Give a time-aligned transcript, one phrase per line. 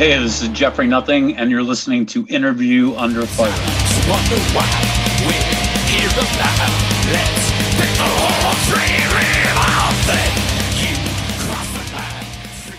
[0.00, 3.52] Hey, this is Jeffrey Nothing, and you're listening to Interview Under Fire.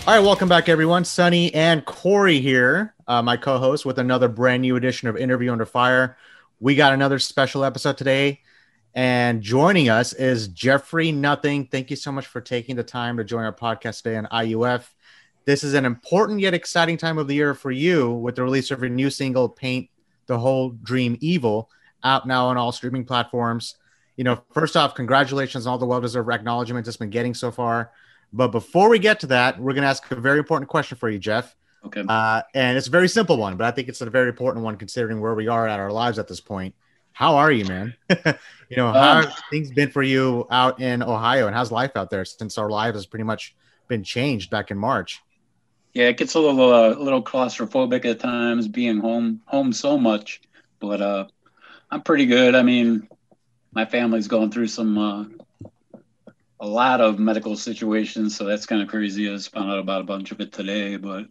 [0.04, 1.04] All right, welcome back, everyone.
[1.04, 5.52] Sunny and Corey here, uh, my co host, with another brand new edition of Interview
[5.52, 6.16] Under Fire.
[6.58, 8.40] We got another special episode today,
[8.96, 11.66] and joining us is Jeffrey Nothing.
[11.66, 14.88] Thank you so much for taking the time to join our podcast today on IUF.
[15.44, 18.70] This is an important yet exciting time of the year for you with the release
[18.70, 19.90] of your new single, Paint
[20.26, 21.68] the Whole Dream Evil,
[22.04, 23.76] out now on all streaming platforms.
[24.16, 27.50] You know, first off, congratulations on all the well deserved acknowledgments it's been getting so
[27.50, 27.90] far.
[28.32, 31.10] But before we get to that, we're going to ask a very important question for
[31.10, 31.54] you, Jeff.
[31.84, 32.04] Okay.
[32.08, 34.76] Uh, and it's a very simple one, but I think it's a very important one
[34.76, 36.74] considering where we are at our lives at this point.
[37.12, 37.94] How are you, man?
[38.08, 41.96] you know, how Um, have things been for you out in Ohio, and how's life
[41.96, 43.54] out there since our lives has pretty much
[43.88, 45.20] been changed back in March?
[45.94, 49.98] Yeah, it gets a little uh, a little claustrophobic at times being home home so
[49.98, 50.40] much,
[50.80, 51.26] but uh,
[51.90, 52.54] I'm pretty good.
[52.54, 53.08] I mean,
[53.72, 55.24] my family's going through some uh,
[56.60, 59.28] a lot of medical situations, so that's kind of crazy.
[59.28, 61.26] I just found out about a bunch of it today, but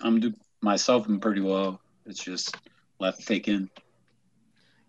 [0.00, 1.06] I'm do myself.
[1.08, 1.80] I'm pretty well.
[2.04, 2.56] It's just
[3.00, 3.68] left to take in.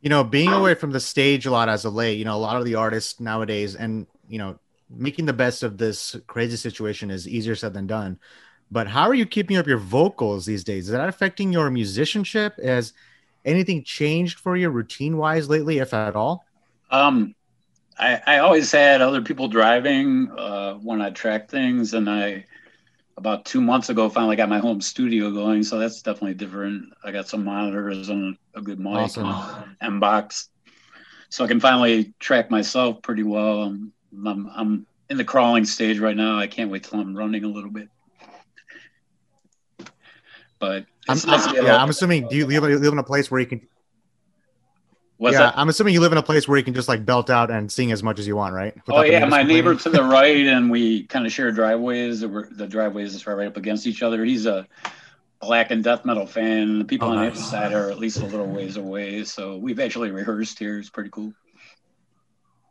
[0.02, 2.38] You know, being away from the stage a lot as of late, you know, a
[2.38, 4.60] lot of the artists nowadays, and you know,
[4.90, 8.20] making the best of this crazy situation is easier said than done.
[8.70, 10.86] But how are you keeping up your vocals these days?
[10.86, 12.62] Is that affecting your musicianship?
[12.62, 12.94] Has
[13.46, 16.46] anything changed for you routine wise lately, if at all?
[16.92, 17.34] Um,
[17.98, 22.46] I, I always had other people driving uh, when I track things, and I
[23.16, 26.94] about two months ago finally got my home studio going, so that's definitely different.
[27.04, 29.76] I got some monitors and a good mic Awesome.
[29.82, 30.50] and box,
[31.30, 33.64] so I can finally track myself pretty well.
[33.64, 33.94] I'm,
[34.26, 36.38] I'm I'm in the crawling stage right now.
[36.38, 37.90] I can't wait till I'm running a little bit.
[40.60, 42.28] But I'm, it's nice to be able- yeah, I'm assuming.
[42.28, 43.68] Do you live, live in a place where you can?
[45.18, 45.58] what's yeah, that?
[45.58, 47.72] I'm assuming you live in a place where you can just like belt out and
[47.72, 48.74] sing as much as you want, right?
[48.76, 52.22] Oh Without the yeah, my neighbor to the right, and we kind of share driveways.
[52.22, 54.24] The driveways are right up against each other.
[54.24, 54.68] He's a
[55.40, 56.80] black and death metal fan.
[56.80, 59.24] The people Oh, on the other side are at least a little ways away.
[59.24, 60.80] So we've actually rehearsed here.
[60.80, 61.34] It's pretty cool.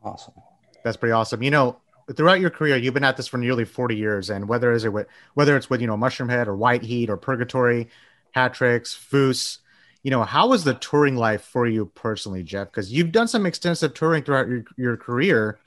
[0.03, 0.35] Awesome.
[0.85, 1.43] That's pretty awesome.
[1.43, 1.81] You know,
[2.15, 4.93] throughout your career, you've been at this for nearly 40 years, and whether is it
[4.93, 7.89] with whether it's with you know Mushroomhead or White Heat or Purgatory,
[8.35, 9.59] Hatrix, Foos,
[10.03, 12.69] you know, how was the touring life for you personally, Jeff?
[12.71, 15.59] Because you've done some extensive touring throughout your, your career,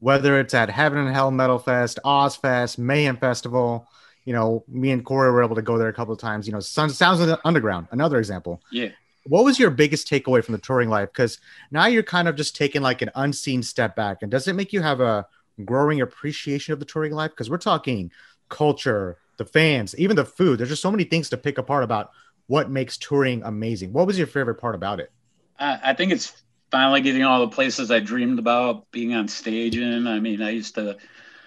[0.00, 3.86] whether it's at Heaven and Hell Metal Fest, Ozzfest, Mayhem Festival.
[4.26, 6.46] You know, me and Corey were able to go there a couple of times.
[6.46, 8.88] You know, Sounds Sounds of the Underground, another example Yeah.
[9.24, 11.38] what was your biggest takeaway from the touring life because
[11.70, 14.72] now you're kind of just taking like an unseen step back and does it make
[14.72, 15.26] you have a
[15.64, 18.10] growing appreciation of the touring life because we're talking
[18.48, 22.10] culture the fans even the food there's just so many things to pick apart about
[22.46, 25.10] what makes touring amazing what was your favorite part about it
[25.58, 29.76] I, I think it's finally getting all the places I dreamed about being on stage
[29.76, 30.08] in.
[30.08, 30.96] I mean, I used to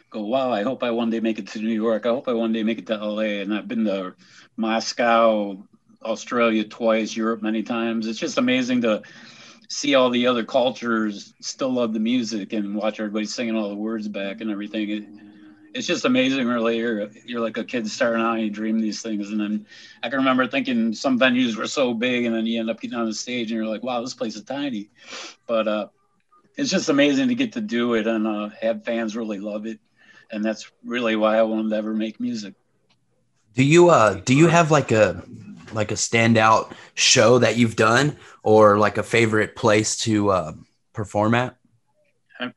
[0.10, 2.06] go, wow, I hope I one day make it to New York.
[2.06, 3.42] I hope I one day make it to LA.
[3.42, 4.16] And I've been to
[4.56, 5.62] Moscow,
[6.02, 8.08] Australia twice, Europe many times.
[8.08, 9.02] It's just amazing to
[9.68, 13.76] see all the other cultures still love the music and watch everybody singing all the
[13.76, 14.90] words back and everything.
[14.90, 15.04] It,
[15.74, 16.78] it's just amazing, really.
[16.78, 19.30] You're, you're like a kid starting out and you dream these things.
[19.30, 19.66] And then
[20.02, 22.98] I can remember thinking some venues were so big, and then you end up getting
[22.98, 24.90] on the stage and you're like, wow, this place is tiny.
[25.46, 25.88] But uh,
[26.56, 29.80] it's just amazing to get to do it and uh, have fans really love it.
[30.32, 32.56] And that's really why I wanted to ever make music.
[33.54, 35.24] Do you uh do you have like a
[35.74, 40.54] like a standout show that you've done or like a favorite place to uh
[40.94, 41.56] perform at?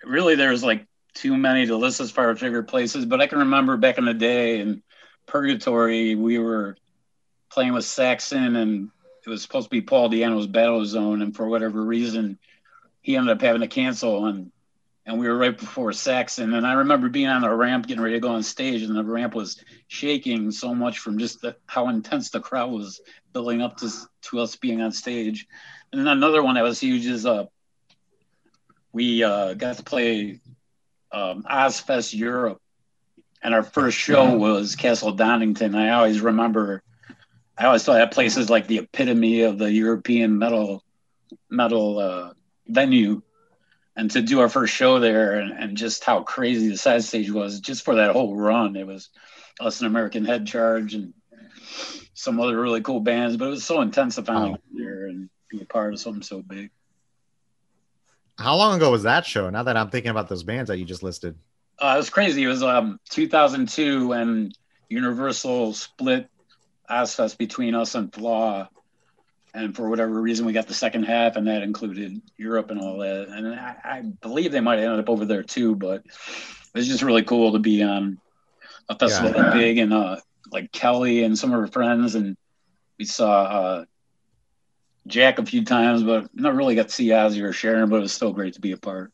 [0.04, 3.38] Really, there's like too many to list as far as favorite places, but I can
[3.38, 4.82] remember back in the day in
[5.26, 6.76] Purgatory, we were
[7.50, 8.90] playing with Saxon, and
[9.24, 12.38] it was supposed to be Paul Di'Anno's Battle Zone, and for whatever reason,
[13.00, 14.50] he ended up having to cancel, and
[15.10, 18.14] and we were right before Saxon, and I remember being on the ramp getting ready
[18.14, 21.88] to go on stage, and the ramp was shaking so much from just the, how
[21.88, 23.00] intense the crowd was
[23.32, 23.90] building up to
[24.22, 25.48] to us being on stage,
[25.90, 27.46] and then another one that was huge is uh
[28.92, 30.38] we uh, got to play
[31.10, 32.60] um, Ozzfest Europe,
[33.42, 35.74] and our first show was Castle Donington.
[35.74, 36.84] I always remember,
[37.58, 40.84] I always thought that place is like the epitome of the European metal
[41.48, 42.32] metal uh,
[42.68, 43.22] venue.
[44.00, 47.30] And to do our first show there, and, and just how crazy the side stage
[47.30, 49.10] was, just for that whole run, it was
[49.60, 51.12] us and American Head Charge and
[52.14, 53.36] some other really cool bands.
[53.36, 56.22] But it was so intense to finally get there and be a part of something
[56.22, 56.70] so big.
[58.38, 60.84] how long ago was that show now that i'm thinking about those bands that you
[60.86, 61.36] just listed
[61.78, 62.42] Uh, it was crazy.
[62.44, 64.56] It was um 2002 and
[64.88, 66.28] Universal split.
[66.90, 68.68] Ozzfest between us and Flaw,
[69.54, 72.98] and for whatever reason, we got the second half, and that included Europe and all
[72.98, 73.28] that.
[73.28, 76.02] And I, I believe they might have ended up over there too, but
[76.74, 78.18] it's just really cool to be on
[78.88, 79.42] a festival Yeah.
[79.42, 80.16] that big and uh,
[80.52, 82.36] like Kelly and some of her friends, and
[82.98, 83.84] we saw uh,
[85.06, 88.00] Jack a few times, but not really got to see Ozzy or Sharon, but it
[88.00, 89.12] was still great to be a part.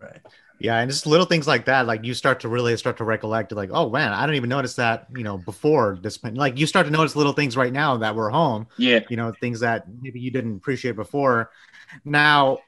[0.00, 0.20] Right.
[0.62, 3.50] Yeah, and just little things like that, like you start to really start to recollect,
[3.50, 6.22] like, oh man, I don't even notice that, you know, before this.
[6.22, 9.32] Like you start to notice little things right now that we're home, Yeah, you know,
[9.40, 11.50] things that maybe you didn't appreciate before.
[12.04, 12.58] Now,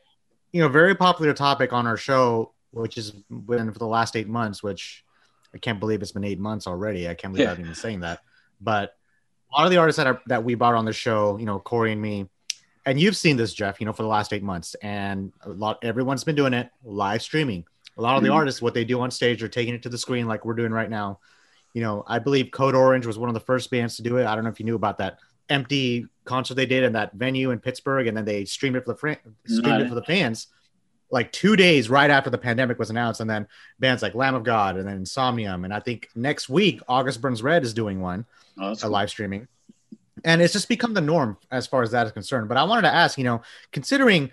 [0.51, 4.29] you know, very popular topic on our show, which has been for the last eight
[4.29, 5.05] months, which
[5.55, 7.09] I can't believe it's been eight months already.
[7.09, 7.55] I can't believe Yeah.
[7.55, 8.21] I'm even saying that.
[8.61, 8.97] But
[9.53, 11.61] a lot of the artists that are that we brought on the show, you know,
[11.61, 12.29] Corey and me,
[12.87, 15.79] and you've seen this, Jeff, you know, for the last eight months, and a lot
[15.85, 17.65] everyone's been doing it live streaming.
[17.97, 18.35] A lot of the Mhm.
[18.35, 20.73] artists, what they do on stage, are taking it to the screen like we're doing
[20.73, 21.21] right now.
[21.75, 24.27] You know, I believe Code Orange was one of the first bands to do it.
[24.27, 25.19] I don't know if you knew about that
[25.49, 28.93] empty concert they did in that venue in Pittsburgh, and then they streamed it for
[28.93, 30.47] the fran- streamed it for the fans.
[31.11, 33.47] Like two days right after the pandemic was announced, and then
[33.79, 37.43] bands like Lamb of God and then Insomnium, and I think next week August Burns
[37.43, 38.25] Red is doing one
[38.59, 38.91] oh, a cool.
[38.91, 39.47] live streaming
[40.25, 42.83] and it's just become the norm as far as that is concerned but i wanted
[42.83, 43.43] to ask you know
[43.73, 44.31] considering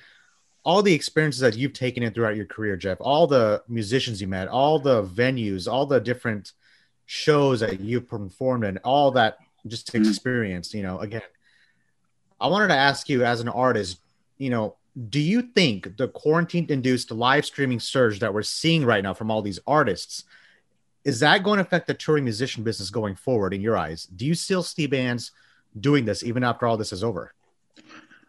[0.64, 4.28] all the experiences that you've taken in throughout your career jeff all the musicians you
[4.28, 6.54] met all the venues all the different
[7.06, 9.38] shows that you've performed and all that
[9.68, 10.08] just Mhm.
[10.08, 11.22] experience you know again
[12.40, 14.00] i wanted to ask you as an artist
[14.38, 14.76] you know
[15.10, 19.32] do you think the quarantine induced live streaming surge that we're seeing right now from
[19.32, 20.26] all these artists
[21.04, 24.04] is that going to affect the touring musician business going forward in your eyes?
[24.06, 25.32] Do you still see bands
[25.80, 27.34] doing this even after all this is over?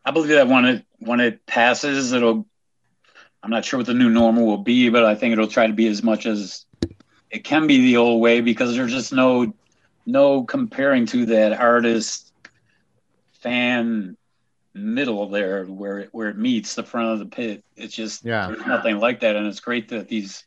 [0.04, 2.46] I believe that when it when it passes, it'll.
[3.44, 5.72] I'm not sure what the new normal will be, but I think it'll try to
[5.72, 6.64] be as much as
[7.28, 9.52] it can be the old way because there's just no
[10.06, 12.32] no comparing to that artist
[13.40, 14.16] fan
[14.75, 17.64] middle there where it, where it meets the front of the pit.
[17.76, 18.46] It's just Yeah.
[18.46, 20.44] there's nothing like that, and it's great that these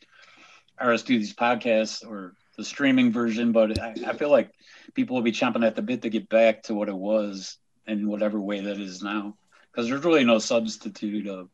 [0.79, 3.51] artists do these podcasts or the streaming version.
[3.51, 4.51] But I, I feel like
[4.93, 8.07] people will be chomping at the bit to get back to what it was in
[8.07, 9.35] whatever way that is now,
[9.75, 11.49] because there's really no substitute of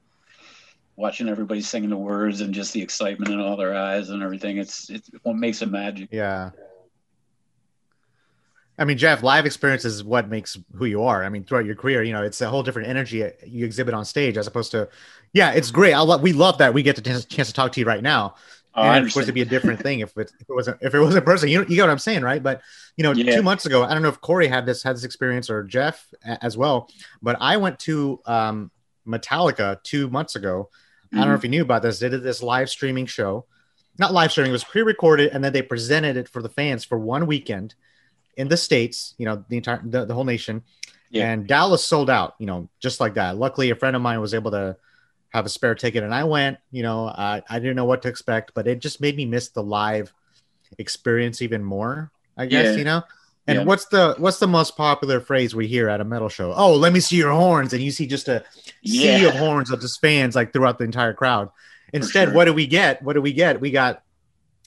[0.96, 4.58] watching everybody singing the words and just the excitement in all their eyes and everything.
[4.58, 6.10] It's it's what makes it magic.
[6.12, 6.52] Yeah.
[8.78, 11.24] I mean, Jeff, live experience is what makes who you are.
[11.24, 14.06] I mean, throughout your career, you know, it's a whole different energy you exhibit on
[14.06, 14.88] stage as opposed to,
[15.34, 15.94] yeah, it's great.
[15.94, 18.02] I love, we love that we get the chance chance to talk to you right
[18.02, 18.36] now.
[18.74, 20.96] Oh, and of course, it'd be a different thing if it, if it wasn't if
[20.96, 21.52] it wasn't personal.
[21.52, 22.42] You you get what I'm saying, right?
[22.42, 22.62] But
[22.96, 23.36] you know, Yeah.
[23.36, 26.08] two months ago, I don't know if Corey had this had this experience or Jeff
[26.24, 26.90] as well,
[27.22, 28.72] but I went to um,
[29.06, 30.70] Metallica two months ago.
[31.14, 32.00] I don't know if you knew about this.
[32.00, 33.46] They did this live streaming show,
[34.00, 34.52] not live streaming.
[34.52, 37.76] It was pre-recorded, and then they presented it for the fans for one weekend
[38.38, 39.14] in the states.
[39.18, 40.64] You know, the entire the, the whole nation.
[41.10, 41.30] Yeah.
[41.30, 42.36] And Dallas sold out.
[42.40, 43.36] You know, just like that.
[43.36, 44.78] Luckily, a friend of mine was able to
[45.32, 46.58] have a spare ticket, and I went.
[46.72, 49.50] You know, I I didn't know what to expect, but it just made me miss
[49.50, 50.14] the live
[50.78, 52.12] experience even more.
[52.38, 52.76] I guess Yeah.
[52.78, 53.04] you know.
[53.48, 53.64] And Yeah.
[53.66, 56.54] what's the what's the most popular phrase we hear at a metal show?
[56.56, 58.44] Oh, let me see your horns, and you see just a
[58.86, 61.50] sea of horns of just fans like throughout the entire crowd.
[61.94, 62.34] Instead, sure.
[62.36, 63.02] what do we get?
[63.04, 63.60] What do we get?
[63.60, 64.04] We got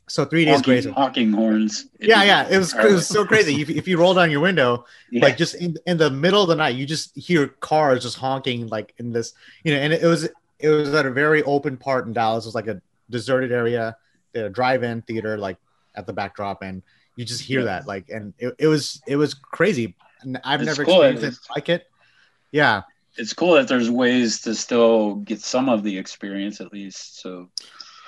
[0.06, 0.84] so three days grace.
[0.84, 1.86] honking horns.
[1.98, 3.62] Yeah, yeah, it was it was so crazy.
[3.62, 5.22] If, if you roll down your window, Yeah.
[5.22, 8.66] like just in, in the middle of the night, you just hear cars just honking
[8.66, 10.28] like in this, you know, and it was
[10.64, 12.44] it was at a very open part in Dallas.
[12.44, 12.80] It was like a
[13.10, 13.96] deserted area,
[14.32, 15.58] they had a drive-in theater like
[15.94, 16.82] at the backdrop, and
[17.16, 19.94] you just hear that like, and it, it was it was crazy.
[20.22, 21.02] And I've It's never cool.
[21.02, 21.86] experienced it like it.
[22.50, 22.82] Yeah,
[23.16, 27.20] it's cool that there's ways to still get some of the experience at least.
[27.20, 27.50] So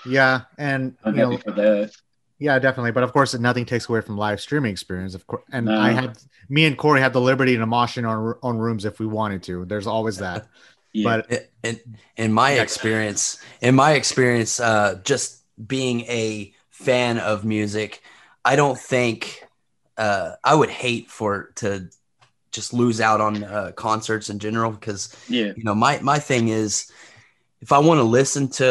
[0.04, 1.92] yeah, and I'm you know, for that.
[2.38, 2.92] Yeah, definitely.
[2.92, 5.14] But of course, nothing takes away from live streaming experience.
[5.14, 5.80] Of course, and No.
[5.80, 8.98] I had me and Corey had the liberty to mosh in our own rooms if
[8.98, 9.64] we wanted to.
[9.64, 10.48] There's always that.
[10.96, 11.22] Yeah.
[11.28, 11.80] But in,
[12.16, 12.62] in my Yeah.
[12.62, 18.02] experience in my experience uh just being a fan of music
[18.44, 19.44] i don't think
[19.96, 21.88] uh i would hate for to
[22.52, 25.52] just lose out on uh, concerts in general because yeah.
[25.56, 26.90] you know my my thing is
[27.60, 28.68] if i want to listen to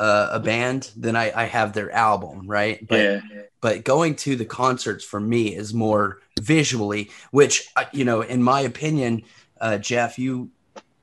[0.00, 3.20] uh, a band then I, I have their album right but yeah.
[3.60, 8.42] but going to the concerts for me is more visually which uh, you know in
[8.42, 9.22] my opinion
[9.60, 10.50] uh, jeff you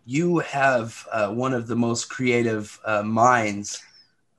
[0.06, 3.82] you have uh, one of the most creative uh, minds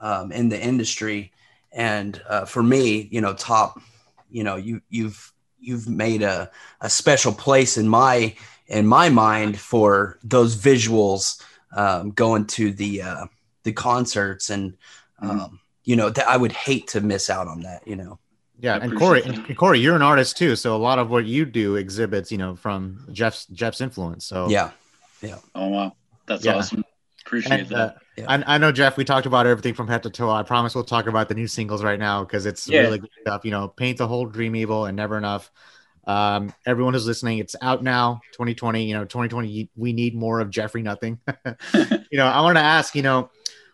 [0.00, 1.32] um, in the industry.
[1.72, 3.80] And uh, for me you know top
[4.30, 6.50] you know you you've you've made a,
[6.80, 8.34] a special place in my
[8.66, 11.40] in my mind for those visuals
[11.76, 13.26] um, going to the uh,
[13.62, 14.76] the concerts and
[15.20, 18.18] um, you know that I would hate to miss out on that you know.
[18.60, 21.44] Yeah, and Corey, and Corey, you're an artist too, so a lot of what you
[21.44, 24.24] do exhibits, you know, from Jeff's Jeff's influence.
[24.24, 24.70] So yeah,
[25.22, 25.38] yeah.
[25.54, 26.56] Oh wow, that's yeah.
[26.56, 26.84] awesome.
[27.24, 27.76] Appreciate and, that.
[27.76, 28.24] Uh, yeah.
[28.28, 28.96] I, I, know Jeff.
[28.96, 30.30] We talked about everything from head to toe.
[30.30, 32.80] I promise we'll talk about the new singles right now because it's yeah.
[32.80, 33.44] really good stuff.
[33.44, 35.50] You know, paint the whole dream evil and never enough.
[36.04, 38.20] Um, everyone who's listening, it's out now.
[38.32, 38.84] 2020.
[38.84, 39.70] You know, 2020.
[39.76, 41.20] We need more of Jeffrey Nothing.
[41.74, 42.94] you know, I want to ask.
[42.94, 43.30] You know,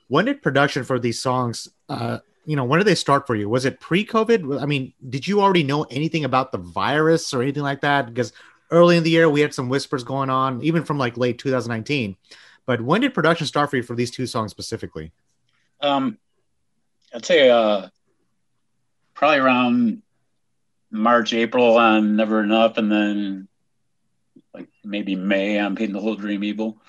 [0.09, 1.69] when did production for these songs?
[1.88, 3.49] Uh, you know, when did they start for you?
[3.49, 4.62] Was it pre-COVID?
[4.62, 8.07] I mean, did you already know anything about the virus or anything like that?
[8.07, 8.33] Because
[8.70, 12.16] early in the year we had some whispers going on, even from like late 2019.
[12.66, 15.12] But when did production start for you for these two songs specifically?
[15.80, 16.18] Um,
[17.14, 17.88] I'd say uh,
[19.14, 20.02] probably around
[20.90, 23.48] March, April on Never Enough, and then
[24.52, 26.80] like maybe May on Painting the Whole Dream Evil.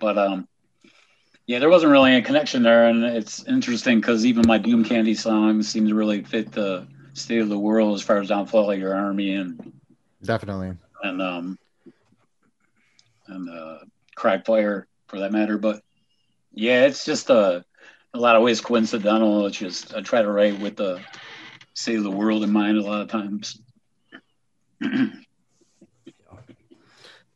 [0.00, 0.48] But um,
[1.46, 5.14] yeah, there wasn't really a connection there, and it's interesting because even my Doom Candy
[5.14, 8.66] songs seem to really fit the state of the world as far as Don't Fall
[8.66, 9.72] Like Your Army and
[10.24, 10.72] definitely
[11.04, 11.58] and um
[13.28, 13.78] and uh,
[14.16, 15.58] Crackfire for that matter.
[15.58, 15.80] But
[16.52, 17.64] yeah, it's just a,
[18.12, 19.46] a lot of ways coincidental.
[19.46, 21.00] It's just I try to write with the
[21.74, 23.60] state of the world in mind a lot of times.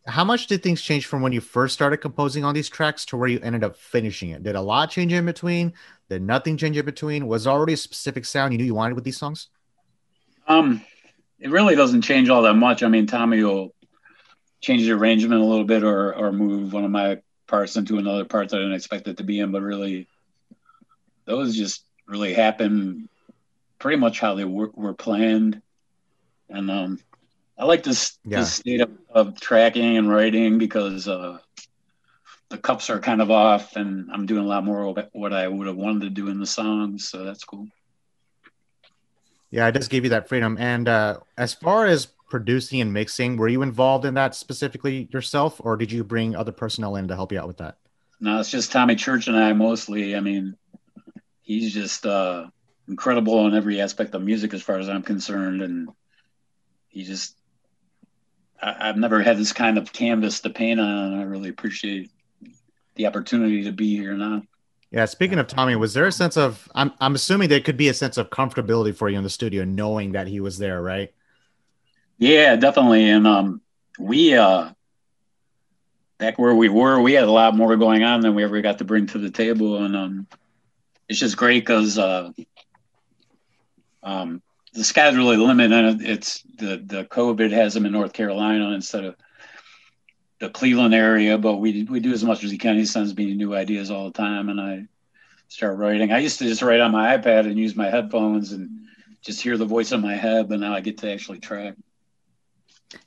[0.07, 3.17] How much did things change from when you first started composing on these tracks to
[3.17, 4.43] where you ended up finishing it?
[4.43, 5.75] Did a lot change in between?
[6.09, 7.27] Did nothing change in between?
[7.27, 9.49] Was already a specific sound you knew you wanted with these songs?
[10.47, 10.83] Um,
[11.39, 12.83] it really doesn't change all that much.
[12.83, 13.75] I mean, Tommy will
[14.61, 18.25] change the arrangement a little bit or or move one of my parts into another
[18.25, 20.07] part that I didn't expect it to be in, but really,
[21.25, 23.09] those just really happen
[23.79, 25.63] pretty much how they were, were planned.
[26.49, 26.99] And um,
[27.57, 28.41] I like this, yeah.
[28.41, 31.39] this state of, of, tracking and writing because uh,
[32.49, 35.47] the cups are kind of off, and I'm doing a lot more of what I
[35.47, 37.09] would have wanted to do in the songs.
[37.09, 37.69] So that's cool.
[39.51, 40.57] Yeah, it does give you that freedom.
[40.59, 43.37] And uh, as far as producing and mixing.
[43.37, 47.15] Were you involved in that specifically yourself, or did you bring other personnel in to
[47.15, 47.77] help you out with that?
[48.21, 50.17] No, it's just Tommy Church and I mostly.
[50.17, 50.57] I mean,
[51.43, 52.47] he's just uh,
[52.89, 55.89] incredible on every aspect of music as far as I'm concerned, and
[56.89, 57.35] he just.
[58.61, 62.11] I, I've never had this kind of canvas to paint on, and I really appreciate
[62.97, 64.43] the opportunity to be here now.
[64.91, 67.89] Yeah, speaking of Tommy, was there a sense of I'm I'm assuming there could be
[67.89, 71.13] a sense of comfortability for you in the studio knowing that he was there, right?
[72.17, 73.09] Yeah, definitely.
[73.09, 73.61] And um,
[73.99, 74.71] we uh,
[76.19, 78.79] back where we were, we had a lot more going on than we ever got
[78.79, 80.27] to bring to the table, and um,
[81.09, 82.33] it's just great because uh,
[84.03, 84.43] um,
[84.73, 88.71] the sky's really the limit, and it's the the COVID has them in North Carolina
[88.71, 89.17] instead of
[90.41, 92.77] the Cleveland area, but we we do as much as we can.
[92.77, 94.87] He sends me new ideas all the time, and I
[95.49, 96.13] start writing.
[96.13, 98.87] I used to just write on my iPad and use my headphones and
[99.23, 101.75] just hear the voice in my head, but now I get to actually track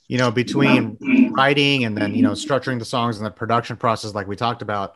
[0.07, 0.97] you know, between
[1.31, 4.61] writing and then, you know, structuring the songs and the production process, like we talked
[4.61, 4.95] about.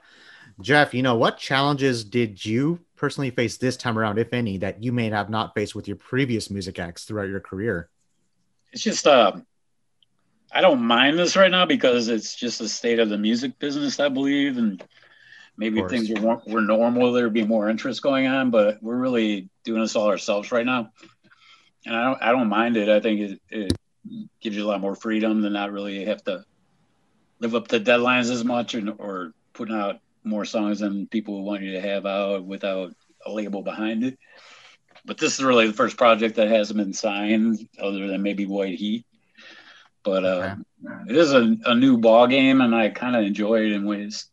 [0.61, 4.83] Jeff, you know, what challenges did you personally face this time around, if any, that
[4.83, 7.89] you may have not faced with your previous music acts throughout your career?
[8.71, 9.33] It's just, uh,
[10.51, 13.99] I don't mind this right now because it's just the state of the music business,
[13.99, 14.57] I believe.
[14.57, 14.83] And
[15.57, 19.81] maybe things were, were normal, there'd be more interest going on, but we're really doing
[19.81, 20.91] this all ourselves right now.
[21.85, 22.89] And I don't, I don't mind it.
[22.89, 23.73] I think it, it
[24.41, 26.45] gives you a lot more freedom to not really have to
[27.39, 31.63] live up to deadlines as much and, or putting out more songs than people want
[31.63, 32.93] you to have out without
[33.25, 34.17] a label behind it.
[35.05, 38.79] But this is really the first project that hasn't been signed, other than maybe White
[38.79, 39.05] Heat.
[40.05, 40.93] But uh, okay.
[41.09, 44.27] it is a, a new ball game, and I kind of enjoy it in ways.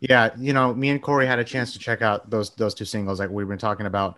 [0.00, 2.84] Yeah, you know, me and Corey had a chance to check out those those two
[2.84, 4.16] singles like we've been talking about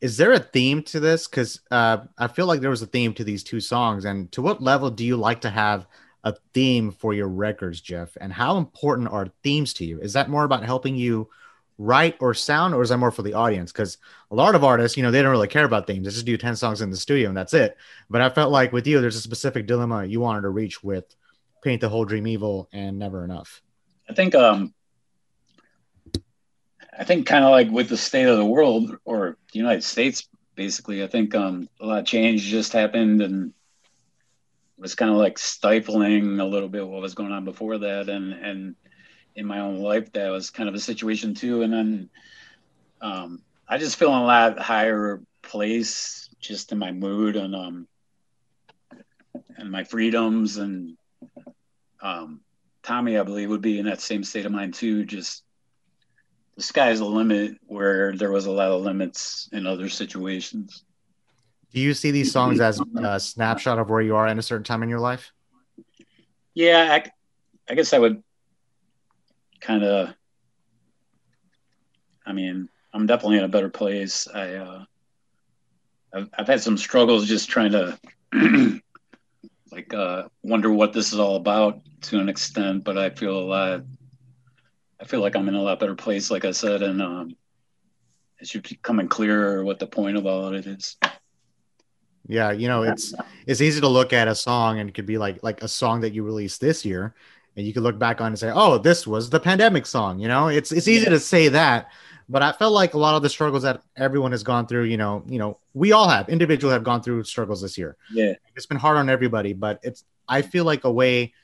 [0.00, 1.26] is there a theme to this?
[1.26, 4.04] Because uh, I feel like there was a theme to these two songs.
[4.04, 5.86] And to what level do you like to have
[6.24, 8.16] a theme for your records, Jeff?
[8.20, 10.00] And how important are themes to you?
[10.00, 11.28] Is that more about helping you
[11.78, 13.72] write or sound, or is that more for the audience?
[13.72, 13.98] Because
[14.30, 16.04] a lot of artists, you know, they don't really care about themes.
[16.04, 17.76] They just do 10 songs in the studio and that's it.
[18.10, 21.14] But I felt like with you, there's a specific dilemma you wanted to reach with
[21.62, 23.62] Paint the Whole Dream Evil and Never Enough.
[24.10, 24.74] I think um,
[26.98, 30.28] I think kind of like with the state of the world or the United States,
[30.56, 33.52] basically, I think um, a lot of change just happened and
[34.76, 38.08] was kind of like stifling a little bit what was going on before that.
[38.08, 38.74] And, and
[39.38, 41.62] in my own life, that was kind of a situation too.
[41.62, 42.10] And then
[43.00, 47.88] um, I just feel in a lot higher place just in my mood and, um,
[49.56, 50.96] and my freedoms and,
[52.02, 52.40] um,
[52.82, 55.04] Tommy, I believe, would be in that same state of mind too.
[55.04, 55.44] Just
[56.56, 60.84] the sky's the limit where there was a lot of limits in other situations.
[61.72, 64.64] Do you see these songs as a snapshot of where you are in a certain
[64.64, 65.30] time in your life?
[66.54, 67.10] Yeah, I,
[67.70, 68.22] I guess I would
[69.60, 70.14] kind of.
[72.26, 74.28] I mean, I'm definitely in a better place.
[74.28, 74.84] I, uh,
[76.12, 77.98] I've, I've had some struggles just trying to,
[79.72, 82.84] like, uh, wonder what this is all about to an extent.
[82.84, 83.84] But I feel a lot.
[85.00, 87.36] I feel like I'm in a lot better place, like I said, and um,
[88.40, 90.96] it should be coming clearer what the point of all of it is.
[92.26, 93.14] Yeah, you know, it's
[93.46, 96.02] it's easy to look at a song and it could be like like a song
[96.02, 97.14] that you released this year,
[97.58, 100.28] and you could look back on and say, "Oh, this was the pandemic song." You
[100.28, 101.10] know, it's it's easy yeah.
[101.10, 101.90] to say that,
[102.28, 104.96] but I felt like a lot of the struggles that everyone has gone through, you
[104.96, 107.96] know, you know, we all have individuals have gone through struggles this year.
[108.12, 111.34] Yeah, it's been hard on everybody, but it's I feel like a way,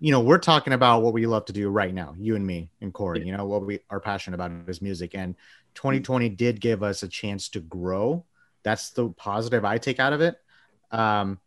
[0.00, 2.70] you know, we're talking about what we love to do right now, you and me
[2.80, 3.20] and Corey.
[3.20, 3.26] Yeah.
[3.26, 5.36] You know, what we are passionate about is music, and
[5.74, 8.24] 2020 did give us a chance to grow
[8.64, 10.36] that's the positive I take out of it.
[10.90, 11.38] Um,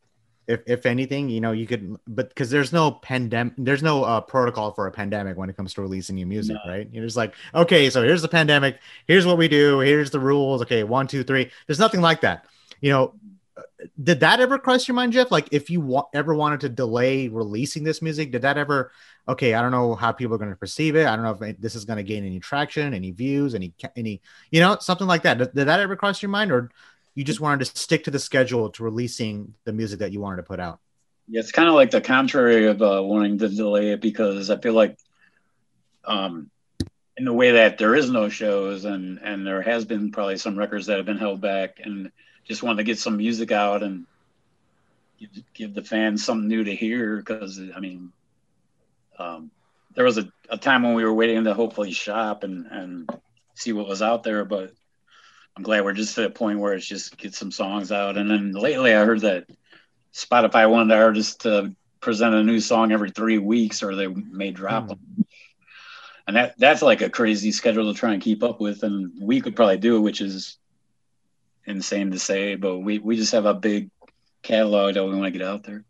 [0.48, 4.22] if, if anything, you know, you could, but because there's no pandemic, there's no uh,
[4.22, 6.72] protocol for a pandemic when it comes to releasing new music, no.
[6.72, 6.90] right?
[6.92, 10.62] You're just like, okay, so here's the pandemic, here's what we do, here's the rules.
[10.62, 11.52] Okay, one, two, three.
[11.68, 12.46] There's nothing like that.
[12.80, 13.14] You know,
[14.02, 15.32] did that ever cross your mind, Jeff?
[15.32, 18.92] Like, if you wa- ever wanted to delay releasing this music, did that ever?
[19.28, 21.06] Okay, I don't know how people are going to perceive it.
[21.06, 24.22] I don't know if this is going to gain any traction, any views, any any,
[24.52, 25.38] you know, something like that.
[25.38, 26.72] Did, did that ever cross your mind, or
[27.18, 30.36] you just wanted to stick to the schedule to releasing the music that you wanted
[30.36, 30.80] to put out.
[31.28, 34.58] Yeah, it's kind of like the contrary of uh, wanting to delay it because I
[34.58, 35.00] feel like,
[36.06, 36.52] um,
[37.18, 40.60] in the way that there is no shows and and there has been probably some
[40.60, 42.12] records that have been held back and
[42.48, 44.06] just wanted to get some music out and
[45.20, 48.12] give, give the fans something new to hear because I mean,
[49.18, 49.50] um,
[49.96, 53.10] there was a, a time when we were waiting to hopefully shop and and
[53.56, 54.72] see what was out there, but
[55.58, 58.16] I'm glad we're just at a point where it's just get some songs out.
[58.16, 59.48] And then lately, I heard that
[60.14, 64.84] Spotify wanted artists to present a new song every three weeks, or they may drop
[64.84, 64.90] mm.
[64.90, 65.26] them.
[66.28, 68.84] And that that's like a crazy schedule to try and keep up with.
[68.84, 70.58] And we could probably do it, which is
[71.66, 73.90] insane to say, but we we just have a big
[74.44, 75.84] catalog that we want to get out there.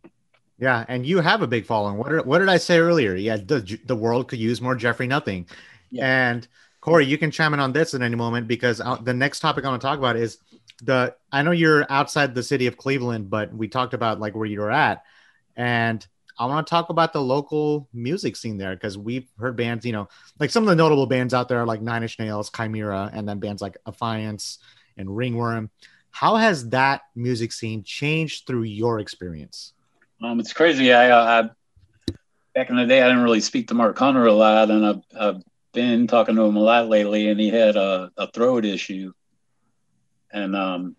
[0.60, 1.98] Yeah, and you have a big following.
[1.98, 3.16] What did, what did I say earlier?
[3.16, 5.46] Yeah, the the world could use more Jeffrey Nothing,
[5.92, 6.30] yeah.
[6.30, 6.48] and
[6.88, 9.68] Corey, you can chime in on this at any moment because the next topic I
[9.68, 10.38] want to talk about is
[10.82, 11.14] the.
[11.34, 14.72] I know you're outside the city of Cleveland, but we talked about like where you're
[14.72, 15.04] at,
[15.58, 16.08] and
[16.40, 19.92] I want to talk about the local music scene there because we've heard bands, you
[19.92, 20.08] know,
[20.40, 23.28] like some of the notable bands out there are like Nine Inch Nails, Chimaira, and
[23.28, 24.60] then bands like Affiance
[24.96, 25.70] and Ringworm.
[26.12, 29.74] How has that music scene changed through your experience?
[30.24, 30.94] Um, it's crazy.
[30.94, 31.50] I, uh,
[32.08, 32.16] I
[32.56, 35.02] back in the day, I didn't really speak to Mark Hunter a lot, and I've,
[35.20, 35.44] I've
[35.78, 39.14] been talking to him a lot lately, and he had a, a throat issue,
[40.34, 40.96] and um,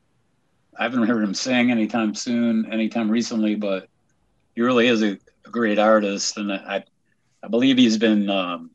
[0.79, 3.57] I haven't heard him sing anytime soon, anytime recently.
[3.57, 3.88] But
[4.55, 6.85] he really is a, a great artist, and I,
[7.43, 8.71] I believe he's been um,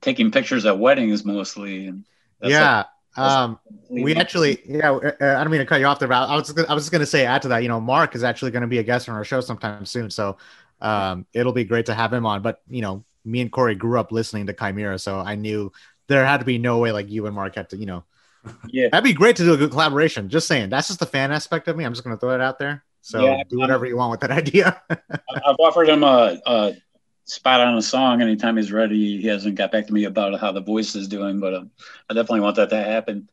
[0.00, 1.88] taking pictures at weddings mostly.
[1.88, 2.04] And
[2.40, 2.84] yeah.
[3.16, 3.58] Like, um,
[3.90, 6.56] we actually, yeah, uh, I don't mean to cut you off there, but I was,
[6.56, 8.62] I was just going to say, add to that, you know, Mark is actually going
[8.62, 10.08] to be a guest on our show sometime soon.
[10.08, 10.36] So,
[10.80, 13.98] um, it'll be great to have him on, but you know, me and Corey grew
[13.98, 15.72] up listening to Chimaira, so I knew
[16.06, 18.04] there had to be no way like you and Mark had to, you know.
[18.68, 20.28] Yeah, that'd be great to do a good collaboration.
[20.28, 21.84] Just saying, that's just the fan aspect of me.
[21.84, 22.84] I'm just gonna throw it out there.
[23.02, 24.80] So yeah, do whatever you want with that idea.
[24.90, 26.76] I've offered him a, a,
[27.24, 29.20] spot on a song anytime he's ready.
[29.20, 31.70] He hasn't got back to me about how the voice is doing, but um,
[32.08, 33.28] I definitely want that to happen.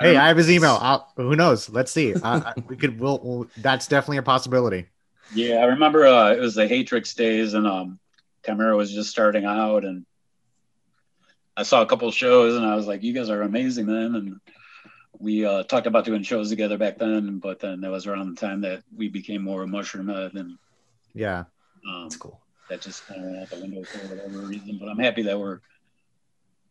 [0.00, 0.78] Hey, I have his email.
[0.80, 1.68] I'll, who knows?
[1.68, 2.14] Let's see.
[2.22, 3.00] I, we could.
[3.00, 4.86] We'll, we'll, That's definitely a possibility.
[5.34, 7.98] Yeah, I remember uh, it was the Hatrix days, and um,
[8.44, 10.06] Chimaira was just starting out, and
[11.56, 14.40] I saw a couple shows, and I was like, "You guys are amazing, man!" And
[15.18, 18.40] we uh, talked about doing shows together back then, but then that was around the
[18.40, 20.58] time that we became more Mushroomhead, and
[21.14, 21.44] yeah,
[21.88, 22.40] um, that's cool.
[22.70, 24.78] That just kind of went out the window for whatever reason.
[24.78, 25.60] But I'm happy that we're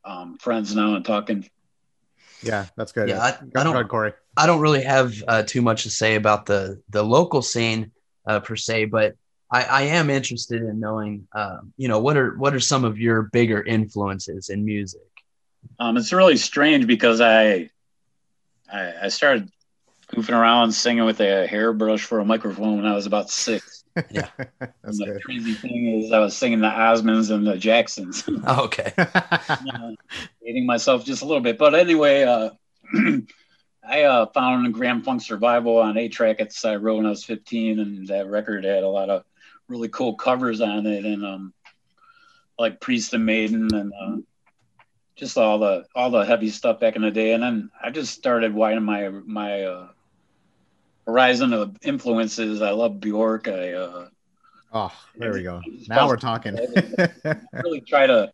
[0.05, 1.49] um, friends now and talking.
[2.41, 3.09] Yeah, that's good.
[3.09, 4.13] Yeah, I, I don't, Corey.
[4.35, 7.91] I don't really have uh, too much to say about the the local scene
[8.25, 9.15] uh, per se, but
[9.49, 12.99] I, I am interested in knowing, uh, you know, what are what are some of
[12.99, 15.01] your bigger influences in music?
[15.79, 17.69] Um, it's really strange because I,
[18.71, 19.49] I, I started
[20.13, 23.83] goofing around singing with a hairbrush for a microphone when I was about six.
[24.11, 24.27] Yeah,
[24.59, 25.23] and the good.
[25.23, 28.23] crazy thing is, I was singing the Osmonds and the Jacksons.
[28.45, 29.91] Oh, okay, uh,
[30.43, 32.51] hating myself just a little bit, but anyway, uh,
[33.89, 37.09] I uh, found Grand Funk Survival on a track at the side road when I
[37.09, 39.23] was 15, and that record had a lot of
[39.67, 41.53] really cool covers on it, and um,
[42.57, 44.17] like Priest and Maiden, and uh,
[45.15, 47.33] just all the all the heavy stuff back in the day.
[47.33, 49.87] And then I just started widening my my uh,
[51.05, 52.61] horizon of influences.
[52.61, 53.47] I love Bjork.
[53.47, 54.07] I uh,
[54.73, 55.61] oh, there we go.
[55.87, 56.55] Now we're talking.
[57.53, 58.31] really try to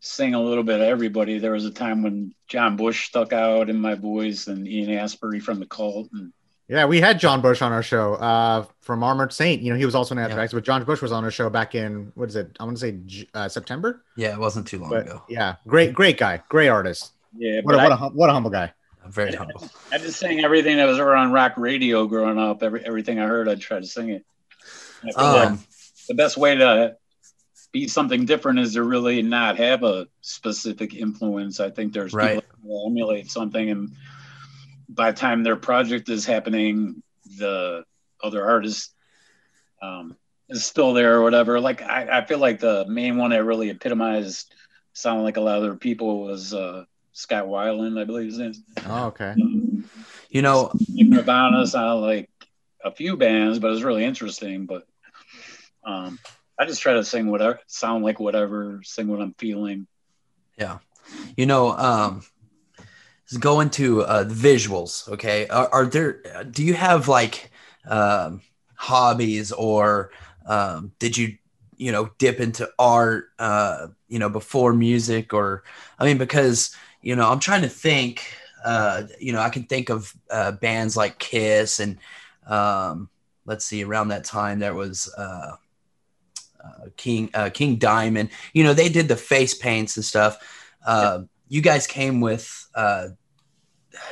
[0.00, 1.38] sing a little bit of everybody.
[1.38, 5.42] There was a time when John Bush stuck out in my voice, and Ian Astbury
[5.42, 6.32] from the Cult, and
[6.68, 9.62] yeah, we had John Bush on our show uh, from Armored Saint.
[9.62, 10.58] You know, he was also an Anthrax, yeah.
[10.58, 12.54] but John Bush was on our show back in what is it?
[12.60, 14.04] I want to say uh, September.
[14.16, 15.22] Yeah, it wasn't too long but, ago.
[15.28, 17.12] Yeah, great, great guy, great artist.
[17.36, 18.72] Yeah, what a, what, a, what a humble guy.
[19.06, 19.66] Very humble.
[19.90, 22.62] I, I just sang everything that was ever on rock radio growing up.
[22.62, 24.26] Every everything I heard, I'd try to sing it.
[25.16, 25.58] Um, like
[26.08, 26.96] the best way to
[27.72, 31.60] be something different is to really not have a specific influence.
[31.60, 32.42] I think there's right.
[32.42, 33.92] people who emulate something and
[34.88, 37.02] by the time their project is happening,
[37.38, 37.84] the
[38.22, 38.92] other artist
[39.82, 40.16] um,
[40.48, 41.60] is still there or whatever.
[41.60, 44.52] Like I, I feel like the main one that really epitomized
[44.92, 48.54] sounded like a lot of other people was uh, Scott Weiland, I believe his name.
[48.86, 49.30] Oh, okay.
[49.30, 49.84] Um,
[50.30, 52.30] you know, Nirvana sounded like
[52.84, 54.66] a few bands, but it was really interesting.
[54.66, 54.86] But
[55.84, 56.18] um,
[56.58, 59.86] I just try to sing whatever, sound like whatever, sing what I'm feeling.
[60.58, 60.78] Yeah.
[61.36, 62.22] You know, um,
[63.36, 65.08] go into uh, visuals.
[65.08, 66.22] Okay, are, are, there?
[66.50, 67.50] Do you have like
[67.86, 68.40] um,
[68.74, 70.12] hobbies, or
[70.46, 71.36] um, did you,
[71.76, 75.64] you know, dip into art, uh, you know, before music, or
[75.98, 78.34] I mean, because you know, I'm trying to think.
[78.64, 81.96] Uh, you know, I can think of uh, bands like Kiss, and
[82.46, 83.08] um,
[83.46, 85.12] let's see, around that time there was.
[85.16, 85.56] Uh,
[86.62, 90.36] uh, King uh, King Diamond, you know, they did the face paints and stuff.
[90.84, 93.08] Uh, you guys came with uh,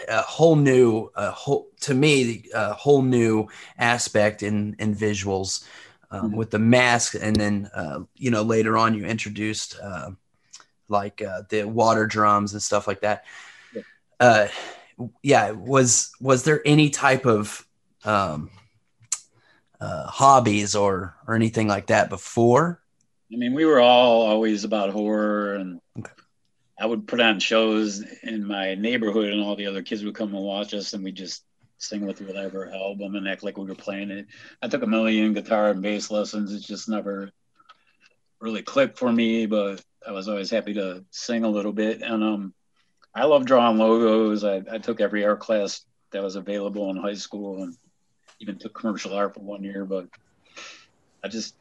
[0.08, 5.64] a whole new, a whole to me, a whole new aspect in in visuals
[6.10, 6.36] um, mm-hmm.
[6.36, 10.10] with the mask, and then uh, you know later on you introduced uh,
[10.88, 13.24] like uh, the water drums and stuff like that.
[13.74, 13.82] Yeah.
[14.20, 14.48] Uh,
[15.22, 17.66] yeah, was was there any type of
[18.04, 18.50] um,
[19.80, 22.82] uh, hobbies or or anything like that before?
[23.32, 26.12] I mean, we were all always about horror and okay.
[26.78, 30.34] I would put on shows in my neighborhood, and all the other kids would come
[30.34, 31.44] and watch us, and we just
[31.78, 34.26] sing with whatever album and act like we were playing it.
[34.62, 36.52] I took a million guitar and bass lessons.
[36.52, 37.30] It just never
[38.40, 42.02] really clicked for me, but I was always happy to sing a little bit.
[42.02, 42.54] And um,
[43.14, 44.44] I love drawing logos.
[44.44, 47.76] I, I took every art class that was available in high school, and
[48.40, 49.84] even took commercial art for one year.
[49.84, 50.08] But
[51.24, 51.54] I just,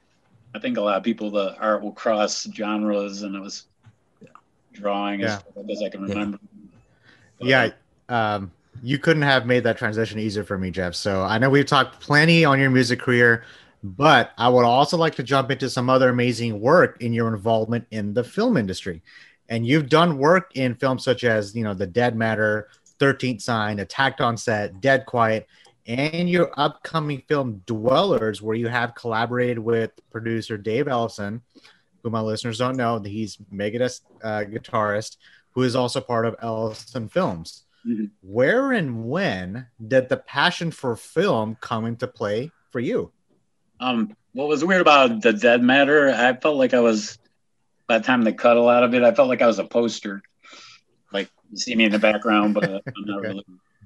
[0.54, 3.68] I think a lot of people, the art will cross genres, and it was
[4.76, 5.40] drawing yeah.
[5.56, 6.40] as as I can remember.
[7.40, 7.70] Yeah.
[8.10, 8.52] yeah um,
[8.84, 10.96] you couldn't have made that transition easier for me, Jeff.
[10.96, 13.44] So I know we've talked plenty on your music career,
[13.84, 17.88] but I would also like to jump into some other amazing work in your involvement
[17.92, 19.02] in the film industry.
[19.50, 23.80] And you've done work in films such as, you know, The Dead Matter, 13th Sign,
[23.80, 25.48] Attacked on Set, Dead Quiet,
[25.88, 31.42] and your upcoming film Dwellers, where you have collaborated with producer Dave Ellefson
[32.06, 35.18] who my listeners don't know, he's Megadeth uh, guitarist
[35.56, 37.64] who is also part of Ellefson Films.
[37.88, 38.06] Mm-hmm.
[38.22, 43.12] Where and when did the passion for film come into play for you?
[43.80, 47.18] Um, what was weird about the Dead Matter, I felt like I was,
[47.88, 49.64] by the time they cut a lot of it, I felt like I was a
[49.64, 50.22] poster.
[51.12, 53.28] Like you see me in the background, but I'm not okay.
[53.28, 53.46] really.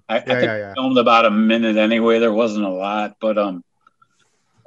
[0.09, 0.73] I, yeah, I think yeah, yeah.
[0.73, 2.19] filmed about a minute anyway.
[2.19, 3.63] There wasn't a lot, but um,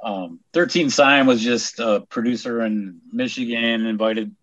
[0.03, 4.35] um, 13 Sign was just a producer in Michigan, invited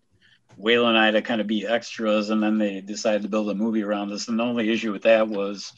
[0.59, 3.55] Waylon and I to kind of be extras, and then they decided to build a
[3.55, 4.27] movie around us.
[4.27, 5.73] And the only issue with that was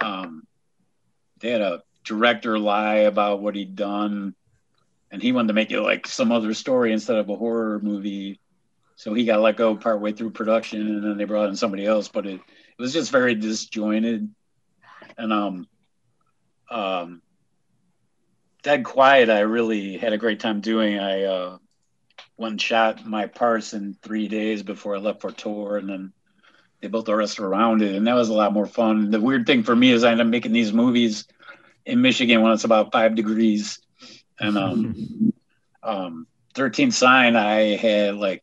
[0.00, 0.46] um,
[1.40, 4.34] they had a director lie about what he'd done,
[5.10, 8.40] and he wanted to make it like some other story instead of a horror movie.
[8.96, 12.08] So he got let go partway through production, and then they brought in somebody else.
[12.08, 14.28] But it, it was just very disjointed,
[15.18, 15.66] and um,
[16.70, 17.22] um,
[18.62, 20.98] Dead Quiet, I really had a great time doing.
[20.98, 21.58] I uh,
[22.38, 26.12] and shot my parts in three days before I left for tour, and then
[26.80, 29.10] they built the rest around it, and that was a lot more fun.
[29.10, 31.26] The weird thing for me is I end up making these movies
[31.86, 33.78] in Michigan when it's about five degrees,
[34.38, 35.32] and um,
[35.82, 38.42] um, 13th Sign, I had like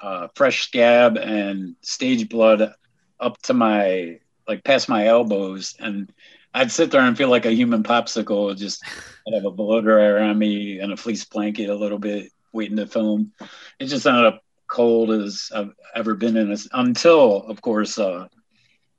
[0.00, 2.72] uh, fresh scab and stage blood
[3.18, 6.12] up to my like past my elbows, and
[6.52, 8.56] I'd sit there and feel like a human popsicle.
[8.56, 8.84] Just
[9.26, 12.76] I'd have a blow dryer on me and a fleece blanket a little bit, waiting
[12.76, 13.32] to film.
[13.78, 16.50] It just ended up cold as I've ever been in.
[16.50, 18.28] This, until, of course, uh,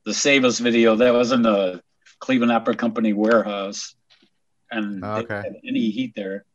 [0.05, 0.95] the Save Us video.
[0.95, 1.81] That was in the
[2.19, 3.95] Cleveland Opera Company warehouse,
[4.69, 5.43] and oh, okay.
[5.67, 6.45] any heat there.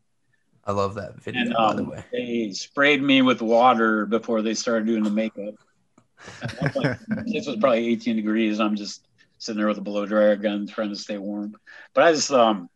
[0.64, 1.42] I love that video.
[1.42, 5.04] And, um, by the um, way, they sprayed me with water before they started doing
[5.04, 5.54] the makeup.
[6.74, 8.58] Like, this was probably 18 degrees.
[8.58, 9.06] I'm just
[9.38, 11.54] sitting there with a blow dryer gun trying to stay warm.
[11.94, 12.68] But I just um,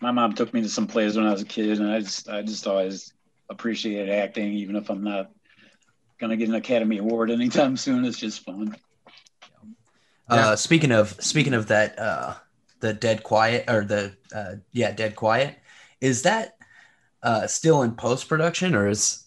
[0.00, 2.28] my mom took me to some plays when I was a kid, and I just
[2.28, 3.12] I just always
[3.48, 5.30] appreciated acting, even if I'm not
[6.20, 8.04] gonna get an Academy Award anytime soon.
[8.04, 8.76] It's just fun.
[10.28, 12.34] Uh, speaking of speaking of that, uh,
[12.80, 15.58] the Dead Quiet or the uh, yeah Dead Quiet,
[16.00, 16.56] is that
[17.22, 19.26] uh, still in post production or is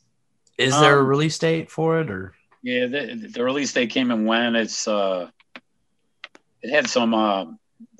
[0.57, 2.35] is there a Um, release date for it or?
[2.63, 4.55] Yeah, the, the release date came and went.
[4.55, 5.29] It's uh,
[6.67, 7.45] it had some uh,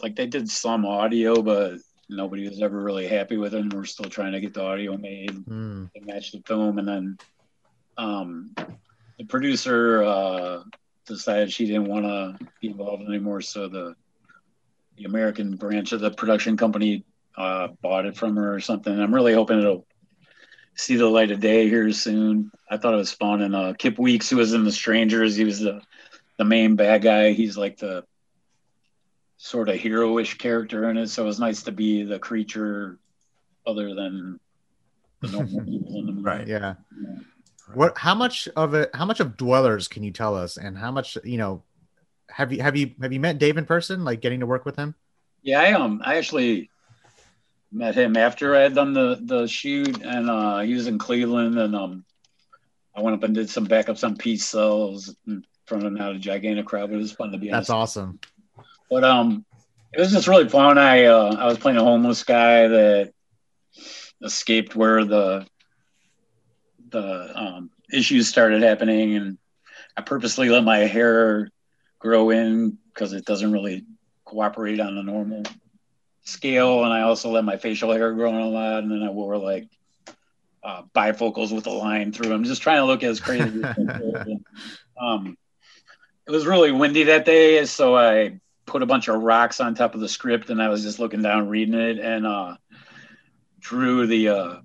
[0.02, 1.76] like they did some audio, but
[2.10, 3.62] nobody was ever really happy with it.
[3.62, 5.86] And we're still trying to get the audio made Hmm.
[5.96, 6.78] to match the film.
[6.80, 7.18] And then
[7.98, 8.54] um,
[9.18, 10.64] the producer uh,
[11.06, 13.96] decided she didn't want to be involved anymore, so the
[14.98, 17.04] the American branch of the production company
[17.38, 19.00] uh, bought it from her or something.
[19.00, 19.86] I'm really hoping it'll
[20.76, 22.52] see the light of day here soon.
[22.70, 23.42] I thought it was fun.
[23.44, 25.82] And uh, Kip Weeks, who was in The Strangers, he was the
[26.38, 27.32] the main bad guy.
[27.34, 28.06] He's like the
[29.38, 31.08] sort of heroish character in it.
[31.08, 33.00] So it was nice to be the creature
[33.66, 34.40] other than
[35.22, 36.24] the normal people in the movie.
[36.24, 36.48] Right.
[36.48, 36.76] Yeah.
[37.74, 37.98] What?
[37.98, 38.90] How much of it?
[38.94, 40.58] How much of Dwellers can you tell us?
[40.58, 41.18] And how much?
[41.24, 41.64] You know,
[42.30, 44.04] have you have you have you met Dave in person?
[44.04, 44.96] Like getting to work with him?
[45.44, 46.70] Yeah, I um I actually
[47.72, 51.58] met him after I had done the the shoot, and uh, he was in Cleveland,
[51.58, 52.06] and um
[52.96, 56.20] I went up and did some backups on Peace Sells in front of not a
[56.20, 57.50] gigantic crowd, but it was fun to be.
[57.50, 57.98] That's honest.
[57.98, 58.20] awesome.
[58.90, 59.46] But um,
[59.94, 60.78] it was just really fun.
[60.78, 63.14] I uh, I was playing a homeless guy that
[64.24, 65.46] escaped where the
[66.90, 69.38] the um, issues started happening, and
[69.96, 71.50] I purposely let my hair
[72.00, 73.86] grow in because it doesn't really
[74.26, 75.44] cooperate on the normal
[76.24, 79.10] scale, and I also let my facial hair grow in a lot, and then I
[79.10, 79.68] wore like
[80.64, 83.64] uh, bifocals with a line through them, just trying to look as crazy.
[83.64, 83.78] as
[85.02, 85.38] um,
[86.28, 89.96] it was really windy that day, so I put a bunch of rocks on top
[89.96, 92.58] of the script and I was just looking down reading it and uh
[93.60, 94.56] Drew the uh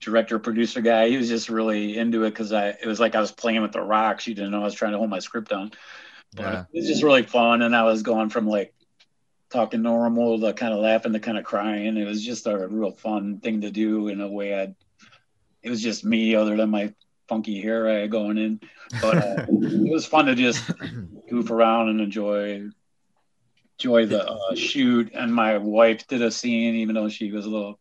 [0.00, 3.20] director producer guy he was just really into it because I it was like I
[3.20, 5.48] was playing with the rocks you didn't know I was trying to hold my script
[5.50, 5.72] down.
[6.36, 6.64] But Yeah.
[6.72, 8.74] it was just really fun and I was going from like
[9.50, 11.96] talking normal to kind of laughing to kind of crying.
[11.96, 14.74] It was just a real fun thing to do in a way I'd
[15.62, 16.92] it was just me other than my
[17.28, 18.60] funky hair going in.
[19.00, 20.62] But uh, it was fun to just
[21.28, 22.68] goof around and enjoy
[23.78, 25.12] enjoy the uh, shoot.
[25.14, 27.78] And my wife did a scene, even though she was a little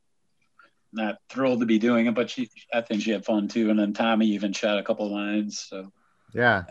[0.94, 3.70] not thrilled to be doing it, but she I think she had fun too.
[3.70, 5.66] And then Tommy even shot a couple lines.
[5.70, 5.92] So
[6.34, 6.64] Yeah.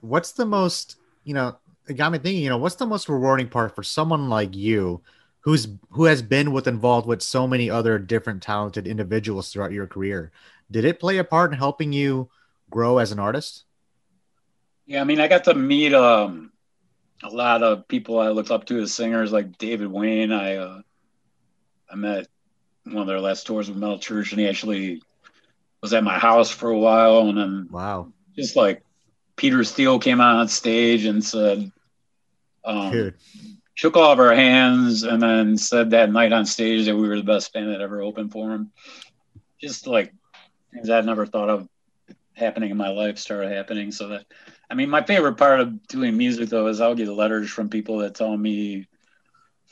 [0.00, 3.48] What's the most, you know, it got me thinking, you know, what's the most rewarding
[3.48, 5.02] part for someone like you
[5.40, 9.86] who's who has been with involved with so many other different talented individuals throughout your
[9.86, 10.30] career?
[10.70, 12.30] Did it play a part in helping you
[12.70, 13.64] grow as an artist?
[14.86, 16.52] yeah, I mean, I got to meet um
[17.22, 20.32] a lot of people I looked up to as singers, like David Wayne.
[20.32, 20.80] I uh,
[21.90, 22.26] I met
[22.84, 25.02] one of their last tours with Metal Church, and he actually
[25.82, 28.12] was at my house for a while, and then Wow.
[28.36, 28.82] just like
[29.36, 31.70] Peter Steele came out on stage and said,
[32.64, 33.14] um, Dude.
[33.74, 37.16] shook all of our hands, and then said that night on stage that we were
[37.16, 38.70] the best band that ever opened for him.
[39.60, 40.12] Just like
[40.72, 41.68] things I'd never thought of
[42.34, 43.92] happening in my life started happening.
[43.92, 44.26] So that,
[44.70, 47.98] I mean, my favorite part of doing music though is I'll get letters from people
[47.98, 48.86] that tell me,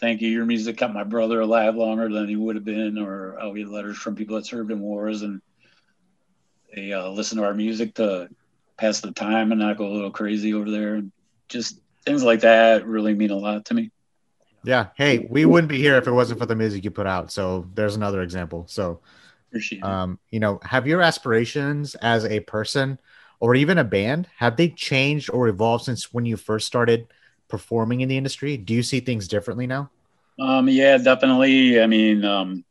[0.00, 3.38] "Thank you, your music kept my brother alive longer than he would have been," or
[3.40, 5.40] I'll get letters from people that served in wars and
[6.74, 8.28] they uh, listen to our music to
[8.76, 10.96] pass the time and not go a little crazy over there.
[10.96, 11.12] And
[11.48, 13.90] just things like that really mean a lot to me.
[14.64, 14.88] Yeah.
[14.96, 17.32] Hey, we wouldn't be here if it wasn't for the music you put out.
[17.32, 18.66] So there's another example.
[18.68, 19.00] So
[19.48, 22.98] Appreciate um, you know, have your aspirations as a person
[23.40, 27.06] or even a band, have they changed or evolved since when you first started
[27.48, 28.56] performing in the industry?
[28.56, 29.90] Do you see things differently now?
[30.40, 31.80] Um, yeah, definitely.
[31.80, 32.64] I mean, um,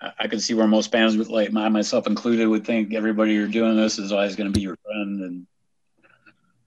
[0.00, 3.48] I, I can see where most bands like my myself included would think everybody you're
[3.48, 5.20] doing this is always going to be your friend.
[5.22, 5.46] And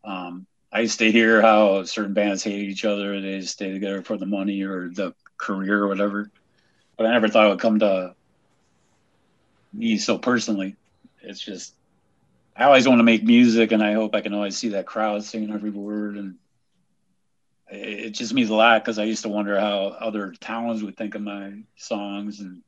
[0.04, 3.20] um, I used to hear how certain bands hate each other.
[3.22, 6.30] They stay together for the money or the career or whatever.
[6.98, 8.16] But I never thought it would come to
[9.74, 10.76] me so personally.
[11.26, 11.76] It's just
[12.56, 15.24] I always want to make music, and I hope I can always see that crowd
[15.24, 16.36] singing every word and
[17.70, 20.98] it it just means a lot because I used to wonder how other towns would
[20.98, 22.62] think of my songs, and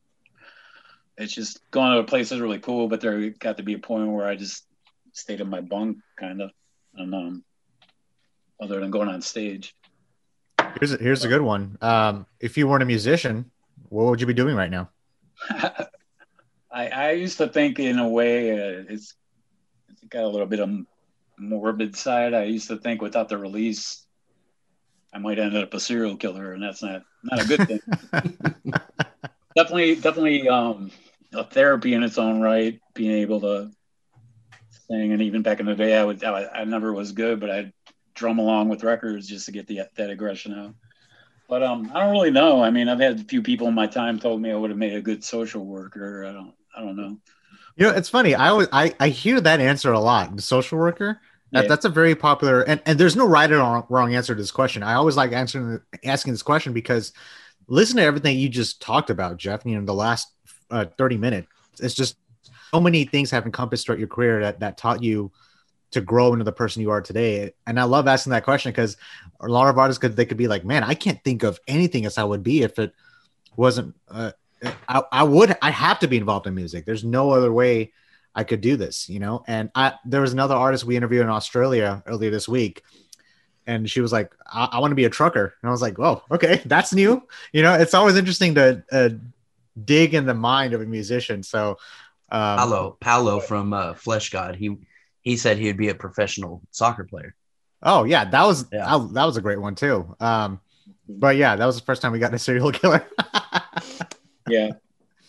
[1.17, 2.87] it's just going to a place is really cool.
[2.87, 4.65] But there got to be a point where I just
[5.13, 6.51] stayed in my bunk, kind of,
[6.95, 7.43] and um,
[8.61, 9.75] other than going on stage.
[10.79, 11.77] Here's a, here's a good one.
[11.81, 13.49] Um, if you weren't a musician,
[13.89, 14.89] what would you be doing right now?
[16.77, 19.15] I I used to think in a way uh, it's
[19.89, 20.69] it's got a little bit of
[21.39, 22.35] morbid side.
[22.35, 24.05] I used to think without the release,
[25.11, 27.79] I might end up a serial killer, and that's not not a good thing.
[29.55, 30.91] definitely, definitely, um,
[31.33, 32.79] a therapy in its own right.
[32.93, 33.71] Being able to
[34.87, 37.49] sing, and even back in the day, I would I, I never was good, but
[37.49, 37.73] I'd
[38.13, 40.75] drum along with records just to get the that aggression out.
[41.49, 42.61] But um, I don't really know.
[42.61, 44.77] I mean, I've had a few people in my time told me I would have
[44.77, 46.25] made a good social worker.
[46.25, 47.17] I don't, I don't know.
[47.75, 48.35] You know, it's funny.
[48.35, 50.35] I always I, I hear that answer a lot.
[50.35, 51.19] The social worker.
[51.51, 51.69] That, yeah.
[51.69, 54.83] That's a very popular and, and there's no right or wrong answer to this question.
[54.83, 57.13] I always like answering asking this question because
[57.67, 59.65] listen to everything you just talked about, Jeff.
[59.65, 60.27] You know, the last
[60.69, 61.47] uh, 30 minutes.
[61.79, 62.17] It's just
[62.71, 65.31] so many things have encompassed throughout your career that that taught you
[65.91, 67.53] to grow into the person you are today.
[67.65, 68.97] And I love asking that question because
[69.39, 72.05] a lot of artists could they could be like, man, I can't think of anything
[72.05, 72.93] as I would be if it
[73.55, 73.95] wasn't.
[74.09, 74.31] Uh,
[74.87, 76.85] I, I would I have to be involved in music.
[76.85, 77.93] There's no other way
[78.33, 79.43] I could do this, you know.
[79.47, 82.83] And I there was another artist we interviewed in Australia earlier this week,
[83.65, 85.97] and she was like, "I, I want to be a trucker," and I was like,
[85.97, 89.09] "Whoa, okay, that's new." You know, it's always interesting to uh,
[89.83, 91.43] dig in the mind of a musician.
[91.43, 91.77] So,
[92.31, 94.77] um, Paolo, Paolo from uh, Fleshgod, he
[95.21, 97.35] he said he would be a professional soccer player.
[97.83, 98.85] Oh yeah, that was yeah.
[98.85, 100.15] that, that was a great one too.
[100.19, 100.61] Um,
[101.09, 103.05] but yeah, that was the first time we got a serial killer.
[104.47, 104.71] yeah,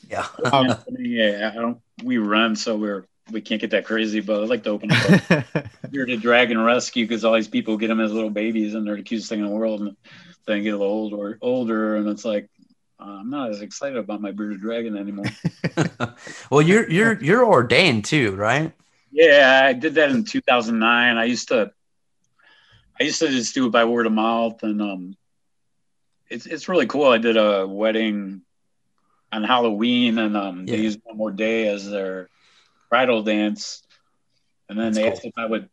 [0.09, 1.51] yeah, um, yeah.
[1.53, 1.81] I don't.
[2.03, 5.47] We run, so we're we can't get that crazy, but I'd like to open up
[5.91, 8.97] here to Dragon Rescue because all these people get them as little babies and they're
[8.97, 9.97] the cutest thing in the world, and
[10.47, 12.49] then get a little older, older, and it's like
[12.99, 15.27] I'm not as excited about my bearded dragon anymore.
[16.51, 18.73] well, you're you're you're ordained too, right?
[19.13, 21.17] Yeah, I did that in 2009.
[21.17, 21.73] I used to,
[23.01, 25.17] I used to just do it by word of mouth, and um,
[26.29, 27.07] it's it's really cool.
[27.07, 28.43] I did a wedding
[29.33, 30.77] on Halloween, and um, yeah.
[30.77, 32.29] they used one more day as their
[32.91, 33.83] bridal dance,
[34.69, 35.13] and then That's they cool.
[35.13, 35.69] asked if I would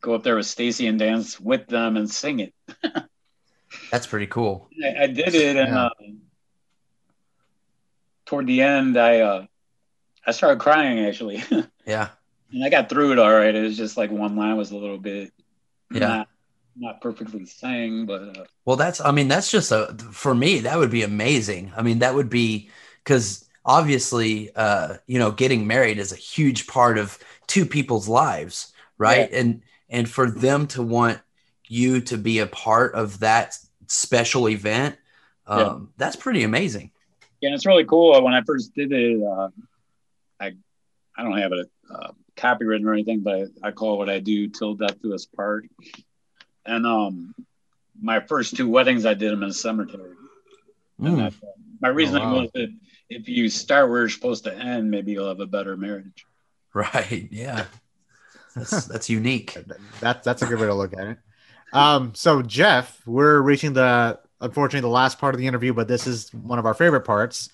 [0.00, 2.54] go up there with Stacy and dance with them and sing it.
[3.90, 4.68] That's pretty cool.
[4.82, 5.84] I, I did it, and yeah.
[5.86, 6.20] um,
[8.26, 9.46] toward the end, I uh,
[10.26, 11.42] I started crying actually.
[11.86, 12.08] yeah
[12.54, 13.54] and I got through it all right.
[13.54, 15.32] It was just like one line was a little bit,
[15.90, 16.28] yeah, not,
[16.76, 20.78] not perfectly sang, but uh, well, that's I mean that's just a for me that
[20.78, 21.72] would be amazing.
[21.76, 22.70] I mean that would be
[23.04, 28.72] because obviously uh, you know getting married is a huge part of two people's lives,
[28.98, 29.30] right?
[29.30, 29.38] Yeah.
[29.38, 31.20] And and for them to want
[31.66, 34.96] you to be a part of that special event,
[35.46, 35.78] um, yeah.
[35.96, 36.90] that's pretty amazing.
[37.40, 38.22] Yeah, it's really cool.
[38.22, 39.48] When I first did it, uh,
[40.40, 40.52] I
[41.16, 41.70] I don't have it.
[41.92, 45.14] Uh, copywritten or anything, but I, I call it what I do till death do
[45.14, 45.66] us part.
[46.66, 47.34] And um,
[48.00, 50.10] my first two weddings, I did them in a cemetery.
[51.00, 51.34] Mm.
[51.80, 52.40] my reasoning oh, wow.
[52.42, 52.68] was that
[53.14, 56.26] if you start where you're supposed to end, maybe you'll have a better marriage.
[56.76, 57.28] Right.
[57.30, 57.66] Yeah.
[58.56, 59.56] That's that's unique.
[60.00, 61.18] That's that's a good way to look at it.
[61.72, 66.08] Um, so Jeff, we're reaching the unfortunately the last part of the interview, but this
[66.08, 67.48] is one of our favorite parts.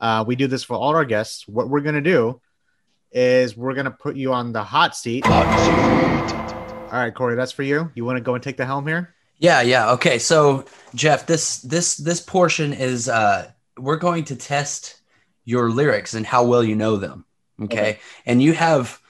[0.00, 1.48] Uh, we do this for all our guests.
[1.48, 2.40] What we're gonna do
[3.10, 5.26] is we're gonna put you on the hot seat.
[5.26, 6.36] Hot seat.
[6.92, 7.90] All right, Corey, that's for you.
[7.96, 9.16] You want to go and take the helm here?
[9.38, 9.90] Yeah, yeah.
[9.94, 14.99] Okay, so Jeff, this this this portion is uh we're going to test
[15.50, 17.24] your lyrics and how well you know them.
[17.62, 17.78] Okay?
[17.80, 17.98] okay.
[18.24, 19.00] And you have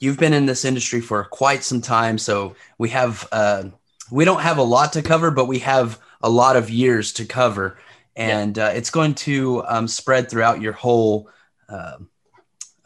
[0.00, 3.64] you've been in this industry for quite some time, so we have uh
[4.10, 7.24] we don't have a lot to cover, but we have a lot of years to
[7.24, 7.78] cover,
[8.16, 8.66] and yeah.
[8.66, 11.30] uh, it's going to um, spread throughout your whole
[11.68, 11.96] uh,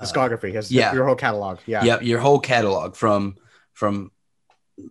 [0.00, 1.58] discography, his, yeah, your whole catalog.
[1.66, 3.36] Yeah, yep, your whole catalog from
[3.72, 4.12] from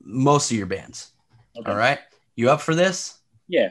[0.04, 1.12] most of your bands.
[1.58, 1.72] Okay.
[1.72, 2.00] All right,
[2.36, 3.20] you up for this?
[3.48, 3.70] Yeah.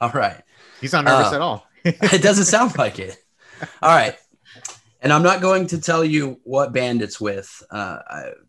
[0.00, 0.42] All right.
[0.80, 1.66] He's not nervous uh, at all.
[1.84, 3.16] it doesn't sound like it.
[3.82, 4.16] All right.
[5.02, 7.62] And I'm not going to tell you what band it's with.
[7.70, 7.98] Uh,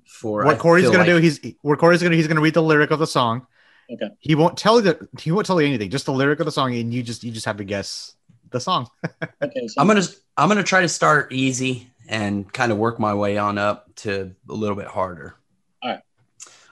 [0.05, 1.07] for what Corey's going like...
[1.07, 3.07] to do, he's what Corey's going to he's going to read the lyric of the
[3.07, 3.45] song.
[3.91, 4.09] Okay.
[4.19, 6.51] He won't tell you that he won't tell you anything, just the lyric of the
[6.51, 8.15] song, and you just you just have to guess
[8.49, 8.87] the song.
[9.41, 9.67] okay.
[9.67, 10.03] So I'm gonna
[10.35, 14.33] I'm gonna try to start easy and kind of work my way on up to
[14.49, 15.35] a little bit harder.
[15.81, 16.01] All right.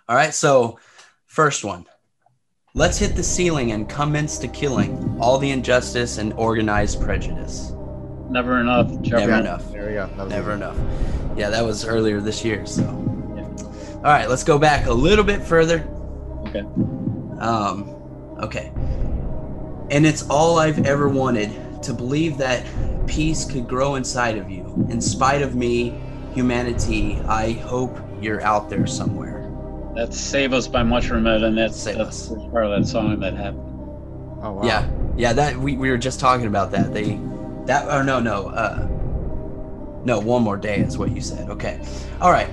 [0.09, 0.33] All right.
[0.33, 0.79] So,
[1.25, 1.85] first one.
[2.73, 7.71] Let's hit the ceiling and commence to killing all the injustice and organized prejudice.
[8.29, 8.89] Never enough.
[8.89, 9.71] Never enough.
[9.71, 10.27] There we go.
[10.27, 10.77] Never enough.
[11.37, 12.65] Yeah, that was earlier this year.
[12.65, 12.81] So,
[13.35, 13.43] yeah.
[13.97, 15.87] all right, let's go back a little bit further.
[16.47, 16.61] Okay.
[17.39, 17.89] Um,
[18.41, 18.71] okay.
[19.91, 22.65] And it's all I've ever wanted to believe that
[23.07, 24.63] peace could grow inside of you.
[24.89, 25.99] In spite of me,
[26.33, 29.51] humanity, I hope you're out there somewhere.
[29.95, 32.37] That's Save Us by Mushroomhead, and that's, Save that's us.
[32.51, 33.61] part of that song that happened.
[34.41, 34.63] Oh, wow.
[34.63, 34.89] Yeah.
[35.17, 36.93] Yeah, that we, we were just talking about that.
[36.93, 37.19] They,
[37.65, 38.87] that, oh, no, no, uh,
[40.05, 41.49] no, one more day is what you said.
[41.49, 41.81] Okay.
[42.21, 42.49] All right.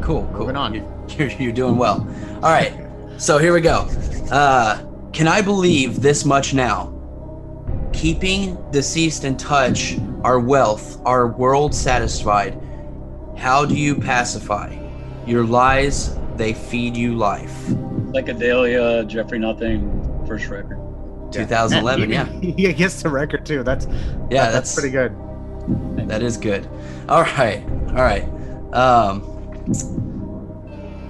[0.00, 0.40] Cool, cool.
[0.40, 0.74] Moving on.
[0.74, 0.86] You're,
[1.18, 2.06] you're, you're doing well.
[2.36, 2.74] All right.
[3.18, 3.88] So here we go.
[4.30, 4.82] Uh,
[5.12, 6.92] can I believe this much now?
[7.92, 12.60] Keeping deceased in touch, our wealth, our world satisfied.
[13.36, 14.76] How do you pacify?
[15.26, 17.54] Your lies, they feed you life.
[18.12, 20.85] Psychedelia, Jeffrey Nothing, first record.
[21.32, 22.24] 2011, yeah.
[22.40, 23.62] he gets the record too.
[23.62, 25.14] That's Yeah, that's, that's pretty good.
[26.08, 26.68] That is good.
[27.08, 27.64] All right.
[27.88, 28.24] All right.
[28.72, 29.22] Um,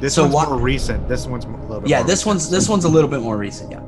[0.01, 1.09] This So one's why- more recent.
[1.09, 1.89] This one's a little bit.
[1.91, 2.27] yeah, more this recent.
[2.27, 3.81] one's this one's a little bit more recent, yeah.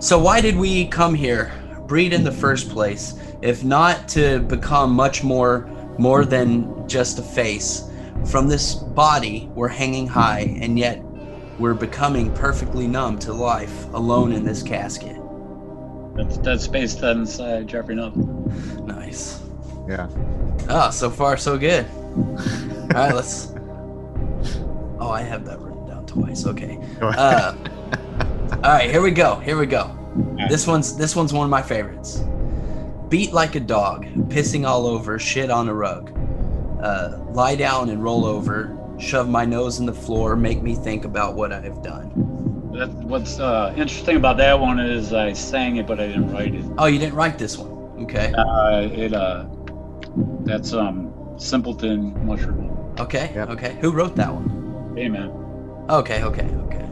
[0.00, 1.52] So why did we come here,
[1.86, 5.66] breed in the first place, if not to become much more
[5.98, 7.88] more than just a face?
[8.26, 11.02] From this body, we're hanging high, and yet
[11.58, 15.16] we're becoming perfectly numb to life, alone in this casket.
[16.14, 18.86] That's Dead Space Dead Inside, Jeffrey Nothing.
[18.86, 19.42] Nice.
[19.88, 20.08] Yeah.
[20.68, 21.86] Oh, so far so good.
[22.14, 23.52] All right, let's.
[25.00, 26.46] Oh, I have that written down twice.
[26.46, 26.78] Okay.
[27.02, 27.54] Uh,
[28.62, 29.36] all right, here we go.
[29.40, 29.90] Here we go.
[30.48, 32.22] This one's this one's one of my favorites.
[33.08, 36.10] Beat like a dog, pissing all over, shit on a rug.
[36.80, 41.04] Uh, lie down and roll over, shove my nose in the floor, make me think
[41.04, 42.10] about what I've done.
[42.74, 46.54] That, what's uh, interesting about that one is I sang it, but I didn't write
[46.54, 46.64] it.
[46.76, 48.02] Oh, you didn't write this one.
[48.04, 48.32] Okay.
[48.36, 49.46] Uh, it uh,
[50.44, 52.70] that's um, Simpleton Mushroom.
[52.98, 53.30] Okay.
[53.34, 53.50] Yep.
[53.50, 53.76] Okay.
[53.80, 54.94] Who wrote that one?
[54.96, 55.30] Hey man,
[55.88, 56.22] Okay.
[56.24, 56.42] Okay.
[56.66, 56.88] Okay.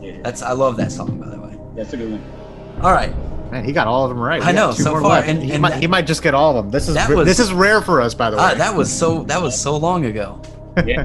[0.00, 1.56] yeah, That's I love that song by the way.
[1.74, 2.82] that's a good one.
[2.82, 3.12] All right.
[3.50, 4.42] Man, he got all of them right.
[4.42, 5.28] I We got know, so far, left.
[5.28, 6.70] and- he, and might, that- he might just get all of them.
[6.72, 8.42] This is That was- this is rare for us, by the way.
[8.42, 10.40] Ah, that was so that was so long ago.
[10.84, 11.02] Yeah,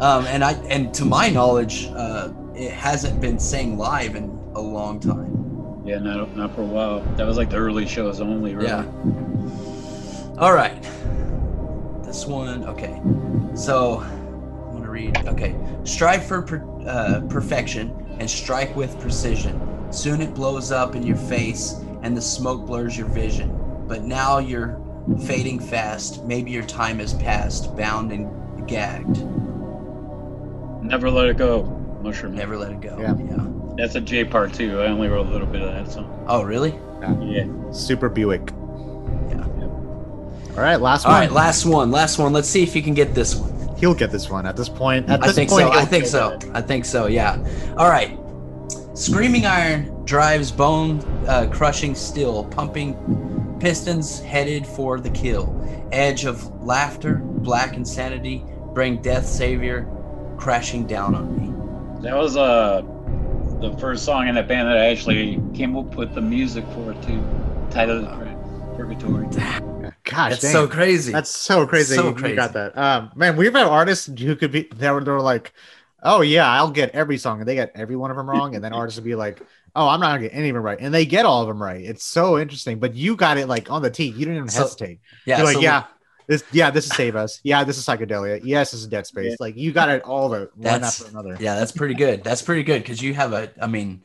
[0.00, 4.24] Um, and I and to my knowledge, uh, it hasn't been sang live in
[4.54, 5.82] a long time.
[5.86, 7.00] yeah, not not for a while.
[7.16, 8.54] That was like the early shows only.
[8.54, 8.68] Really.
[8.68, 8.84] Yeah.
[10.38, 10.82] All right.
[12.04, 13.00] This one, okay.
[13.54, 15.16] So I'm gonna read.
[15.26, 19.58] Okay, strive for per, uh, perfection and strike with precision.
[19.92, 23.50] Soon it blows up in your face, and the smoke blurs your vision.
[23.86, 24.78] But now you're
[25.26, 26.24] fading fast.
[26.24, 29.24] Maybe your time has passed, bound and gagged.
[30.82, 31.78] Never let it go.
[32.02, 32.34] Mushroom.
[32.34, 32.98] Never let it go.
[33.00, 33.14] Yeah.
[33.18, 33.46] yeah.
[33.76, 34.80] That's a J part too.
[34.80, 36.24] I only wrote a little bit of that song.
[36.28, 36.70] Oh, really?
[37.00, 37.44] Yeah.
[37.70, 38.50] Superbuick.
[39.30, 40.56] Yeah.
[40.56, 41.20] All right, last All one.
[41.20, 41.90] right, last one.
[41.90, 42.32] Last one.
[42.32, 43.52] Let's see if you can get this one.
[43.78, 45.08] He'll get this one at this point.
[45.08, 45.70] At I this think point, so.
[45.70, 46.30] he'll I think so.
[46.30, 46.44] it.
[46.54, 47.06] I think so.
[47.06, 47.38] Yeah.
[47.76, 48.18] All right.
[48.94, 55.58] Screaming iron drives bone uh, crushing steel, pumping pistons headed for the kill.
[55.92, 58.44] Edge of laughter, black insanity,
[58.74, 59.88] bring death savior
[60.36, 61.51] crashing down on me.
[62.02, 62.82] That was uh
[63.60, 66.92] the first song in that band that I actually came up with the music for
[66.94, 67.22] too.
[67.70, 69.26] Title of the Purgatory.
[70.04, 70.52] Gosh, That's dang.
[70.52, 71.12] so crazy.
[71.12, 71.94] That's so crazy.
[71.94, 72.36] So you, you crazy.
[72.36, 72.76] got that.
[72.76, 75.52] Um, man, we've had artists who could be they were, they were like,
[76.02, 78.64] oh yeah, I'll get every song, and they get every one of them wrong, and
[78.64, 79.40] then artists would be like,
[79.76, 81.62] oh, I'm not gonna get any of them right, and they get all of them
[81.62, 81.80] right.
[81.84, 82.80] It's so interesting.
[82.80, 84.06] But you got it like on the tee.
[84.06, 85.00] You didn't even So- hesitate.
[85.24, 85.36] yeah.
[85.38, 85.84] You're like, so- yeah,
[86.26, 87.40] this, yeah, this is Save Us.
[87.44, 88.40] Yeah, this is Psychedelia.
[88.44, 89.30] Yes, this is Dead Space.
[89.30, 89.36] Yeah.
[89.40, 91.36] Like you got it all the one That's- after another.
[91.40, 92.22] Yeah, that's pretty good.
[92.24, 93.50] That's pretty good because you have a.
[93.60, 94.02] I mean,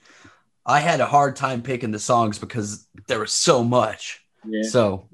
[0.66, 4.24] I had a hard time picking the songs because there was so much.
[4.46, 4.64] Yeah.
[4.70, 5.08] So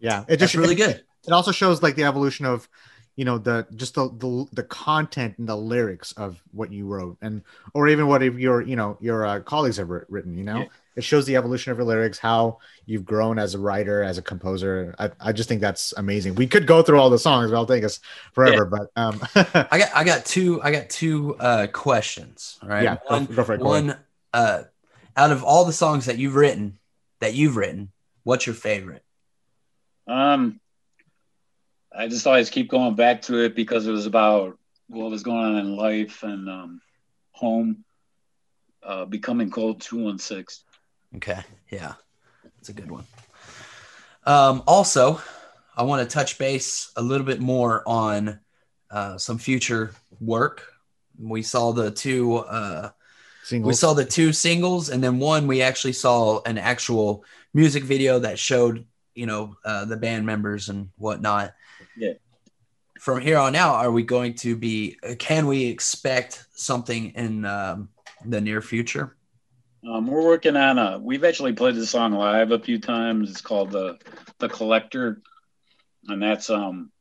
[0.00, 1.04] Yeah, it just really it, good.
[1.26, 2.68] It also shows like the evolution of,
[3.16, 7.16] you know, the just the the, the content and the lyrics of what you wrote,
[7.22, 7.42] and
[7.74, 10.36] or even what if your you know your uh, colleagues have written.
[10.38, 10.66] You know, Yeah.
[10.94, 14.22] It shows the evolution of your lyrics, how you've grown as a writer, as a
[14.22, 14.94] composer.
[14.98, 16.34] I, I just think that's amazing.
[16.34, 18.00] We could go through all the songs, but I'll take us
[18.32, 18.64] forever.
[18.64, 22.58] But um, I got I got two I got two uh questions.
[22.62, 22.84] All right.
[22.84, 23.58] yeah, One, go for it.
[23.58, 23.96] Go one
[24.32, 24.64] uh
[25.16, 26.78] out of all the songs that you've written
[27.22, 27.92] that you've written,
[28.24, 29.04] what's your favorite?
[30.08, 30.60] Um,
[31.96, 35.44] I just always keep going back to it because it was about what was going
[35.44, 36.80] on in life and um,
[37.30, 37.84] home.
[38.82, 40.64] Uh, becoming cold two one six.
[41.16, 41.40] Okay.
[41.70, 41.94] Yeah.
[42.56, 43.04] That's a good one.
[44.24, 45.20] Um also,
[45.76, 48.40] I want to touch base a little bit more on
[48.90, 50.64] uh some future work.
[51.18, 52.90] We saw the two uh
[53.44, 53.66] Singles.
[53.68, 58.20] we saw the two singles and then one we actually saw an actual music video
[58.20, 58.86] that showed
[59.16, 61.52] you know uh, the band members and whatnot
[61.96, 62.12] Yeah.
[63.00, 67.88] from here on out are we going to be can we expect something in um,
[68.24, 69.16] the near future
[69.88, 70.98] Um, we're working on a.
[70.98, 73.30] We've actually played the song live a few times.
[73.30, 73.98] It's called the
[74.38, 75.20] the Collector,
[76.06, 76.92] and that's um,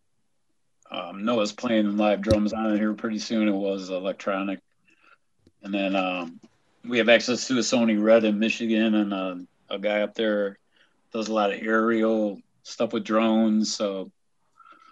[0.89, 3.47] um Noah's playing live drums on it here pretty soon.
[3.47, 4.61] It was electronic,
[5.61, 6.39] and then um,
[6.83, 9.35] we have access to a Sony Red in Michigan, and uh,
[9.69, 10.57] a guy up there
[11.13, 13.75] does a lot of aerial stuff with drones.
[13.75, 14.11] So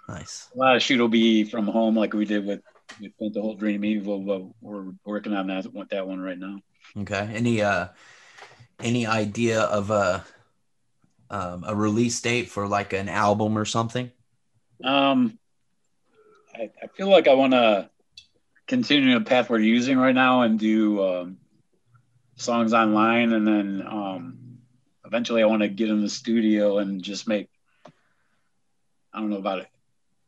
[0.07, 2.61] nice a lot of shoot will be from home, like we did with
[2.99, 6.37] we spent the whole Dream Evil, but we're working on that with that one right
[6.37, 6.59] now.
[6.97, 7.29] Okay.
[7.33, 7.87] Any uh
[8.79, 10.25] any idea of a
[11.29, 14.11] um, a release date for like an album or something?
[14.83, 15.37] Um,
[16.55, 17.89] I, I feel like I want to
[18.65, 21.37] continue the path we're using right now and do um,
[22.35, 24.57] songs online, and then um,
[25.05, 27.49] eventually I want to get in the studio and just make.
[29.13, 29.67] I don't know about it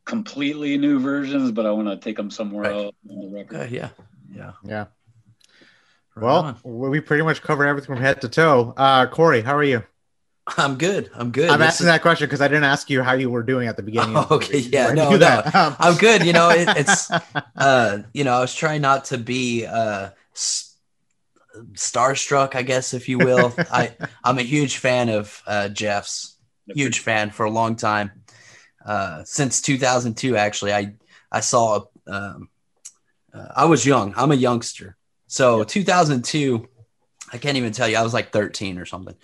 [0.05, 2.76] completely new versions, but I want to take them somewhere Right.
[2.86, 3.62] else on the record.
[3.62, 3.89] Uh, yeah.
[4.34, 4.51] Yeah.
[4.64, 4.86] Yeah.
[6.16, 6.89] Right Well, on.
[6.89, 8.74] we pretty much covered everything from head to toe.
[8.76, 9.84] Uh, Corey, how are you?
[10.57, 11.09] I'm good.
[11.16, 11.49] I'm good.
[11.49, 13.68] I'm This asking is- that question because I didn't ask you how you were doing
[13.68, 14.18] at the beginning.
[14.18, 14.57] Oh, okay.
[14.59, 15.41] Yeah, no, no.
[15.53, 16.26] Um, I'm good.
[16.26, 17.09] You know, it, it's
[17.55, 20.76] uh, you know, I was trying not to be uh s-
[21.74, 23.53] starstruck, I guess, if you will.
[23.72, 26.36] I I'm a huge fan of uh, Jeff's.
[26.74, 28.12] Huge fan for a long time.
[28.86, 30.93] Uh, since 2002, actually, I
[31.32, 31.86] I saw.
[32.07, 32.49] Um,
[33.34, 34.14] uh, I was young.
[34.16, 34.95] I'm a youngster.
[35.32, 36.67] So 2002,
[37.32, 37.95] I can't even tell you.
[37.95, 39.15] I was like 13 or something.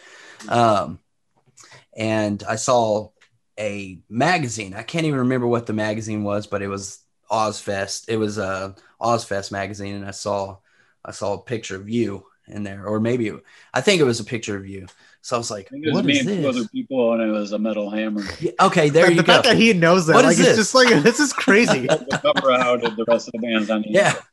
[0.47, 0.99] Um,
[1.97, 3.09] and I saw
[3.59, 4.73] a magazine.
[4.73, 6.99] I can't even remember what the magazine was, but it was
[7.29, 8.07] Ozzfest.
[8.07, 10.59] It was a Ozzfest magazine, and I saw
[11.03, 13.43] I saw a picture of you in there, or maybe it-
[13.73, 14.87] I think it was a picture of you.
[15.21, 17.13] So I was like, I think it was "What me is and two other people,
[17.13, 18.23] and it was a metal hammer.
[18.39, 19.23] Yeah, okay, there the you go.
[19.23, 20.57] The fact that he knows that, What like, is it's this?
[20.57, 21.87] just like this is crazy.
[21.87, 24.23] the cover out and the rest of the band's on Yeah, inside.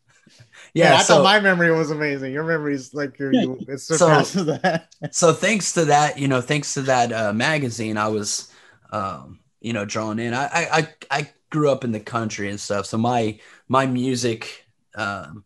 [0.75, 0.99] Yeah, yeah.
[0.99, 2.33] I So thought my memory was amazing.
[2.33, 4.89] Your memory's like your, you, it surpasses that.
[5.11, 8.51] so thanks to that, you know, thanks to that uh, magazine, I was,
[8.91, 10.35] um, you know, drawn in.
[10.35, 14.66] I, I I I grew up in the country and stuff, so my my music,
[14.97, 15.45] um,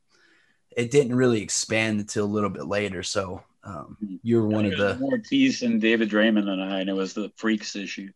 [0.76, 3.02] it didn't really expand until a little bit later.
[3.02, 6.94] So um, you're one of the more Tease and David Draiman and I, and it
[6.94, 8.10] was the Freaks issue.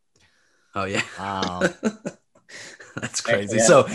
[0.74, 1.62] oh yeah, Wow.
[2.96, 3.58] that's crazy.
[3.58, 3.64] Yeah.
[3.64, 3.88] So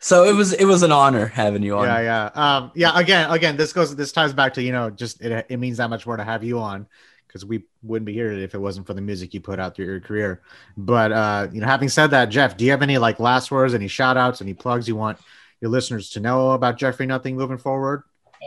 [0.00, 1.84] so it was it was an honor having you on.
[1.86, 2.98] yeah, yeah, um, yeah.
[2.98, 3.94] Again, again, this goes.
[3.94, 6.42] This ties back to you know, just it, it means that much more to have
[6.42, 6.86] you on
[7.26, 9.84] because we wouldn't be here if it wasn't for the music you put out through
[9.84, 10.42] your career.
[10.76, 13.74] But uh, you know, having said that, Jeff, do you have any like last words,
[13.74, 15.18] any shout outs, any plugs you want
[15.60, 18.02] your listeners to know about Jeffrey Nothing moving forward?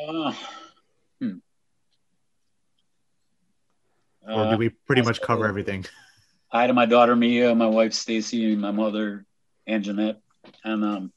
[0.09, 0.33] Uh,
[1.21, 1.37] hmm.
[4.27, 5.85] Or Uh, do we pretty much cover everything?
[6.49, 9.25] hi to my daughter Mia, my wife Stacy, my mother
[9.65, 10.19] and Jeanette,
[10.63, 11.13] and um,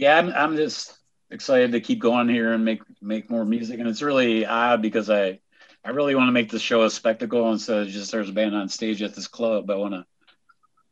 [0.00, 0.96] yeah, I'm I'm just
[1.30, 5.10] excited to keep going here and make make more music, and it's really odd because
[5.10, 5.40] I
[5.84, 8.54] I really want to make the show a spectacle instead of just there's a band
[8.54, 9.70] on stage at this club.
[9.70, 10.04] I want to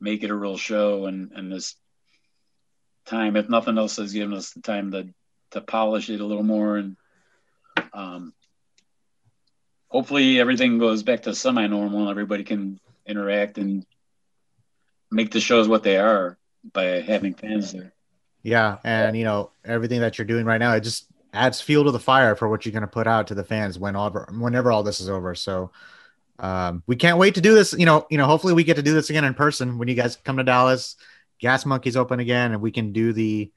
[0.00, 1.76] make it a real show, and and this
[3.06, 5.08] time, if nothing else, has given us the time to
[5.50, 6.96] to polish it a little more and
[7.92, 8.34] um
[9.88, 13.86] hopefully everything goes back to semi-normal and everybody can interact and
[15.12, 16.36] make the shows what they are
[16.72, 17.93] by having fans there.
[18.44, 21.90] Yeah, and you know everything that you're doing right now, it just adds fuel to
[21.90, 24.70] the fire for what you're going to put out to the fans when all whenever
[24.70, 25.34] all this is over.
[25.34, 25.72] So
[26.38, 27.72] um, we can't wait to do this.
[27.72, 29.94] You know, you know, hopefully we get to do this again in person when you
[29.94, 30.96] guys come to Dallas.
[31.40, 33.50] Gas Monkey's open again, and we can do the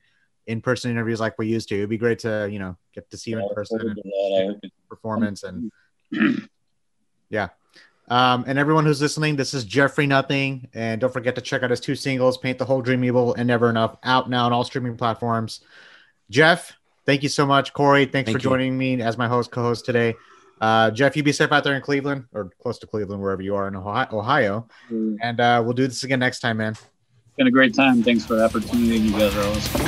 [0.48, 1.76] in-person interviews like we used to.
[1.76, 4.60] It'd be great to you know get to see you in person and I hope
[4.64, 5.70] it- performance and
[7.30, 7.50] yeah.
[8.10, 11.72] Um, and everyone who's listening, this is Jeffrey Nothing, and don't forget to check out
[11.72, 14.64] his two singles, "Paint the Whole Dream Evil" and "Never Enough," out now on all
[14.64, 15.60] streaming platforms.
[16.30, 17.74] Jeff, thank you so much.
[17.74, 18.50] Corey, thanks Thank for you.
[18.50, 20.16] joining me as my host, co-host today.
[20.60, 23.56] Uh, Jeff, you be safe out there in Cleveland or close to Cleveland, wherever you
[23.56, 24.08] are in Ohio.
[24.12, 24.68] Ohio.
[24.90, 26.72] It's And uh, we'll do this again next time, man.
[26.74, 26.82] It's
[27.38, 28.04] been a great time.
[28.04, 28.98] Thanks for the opportunity.
[28.98, 29.88] You guys are awesome.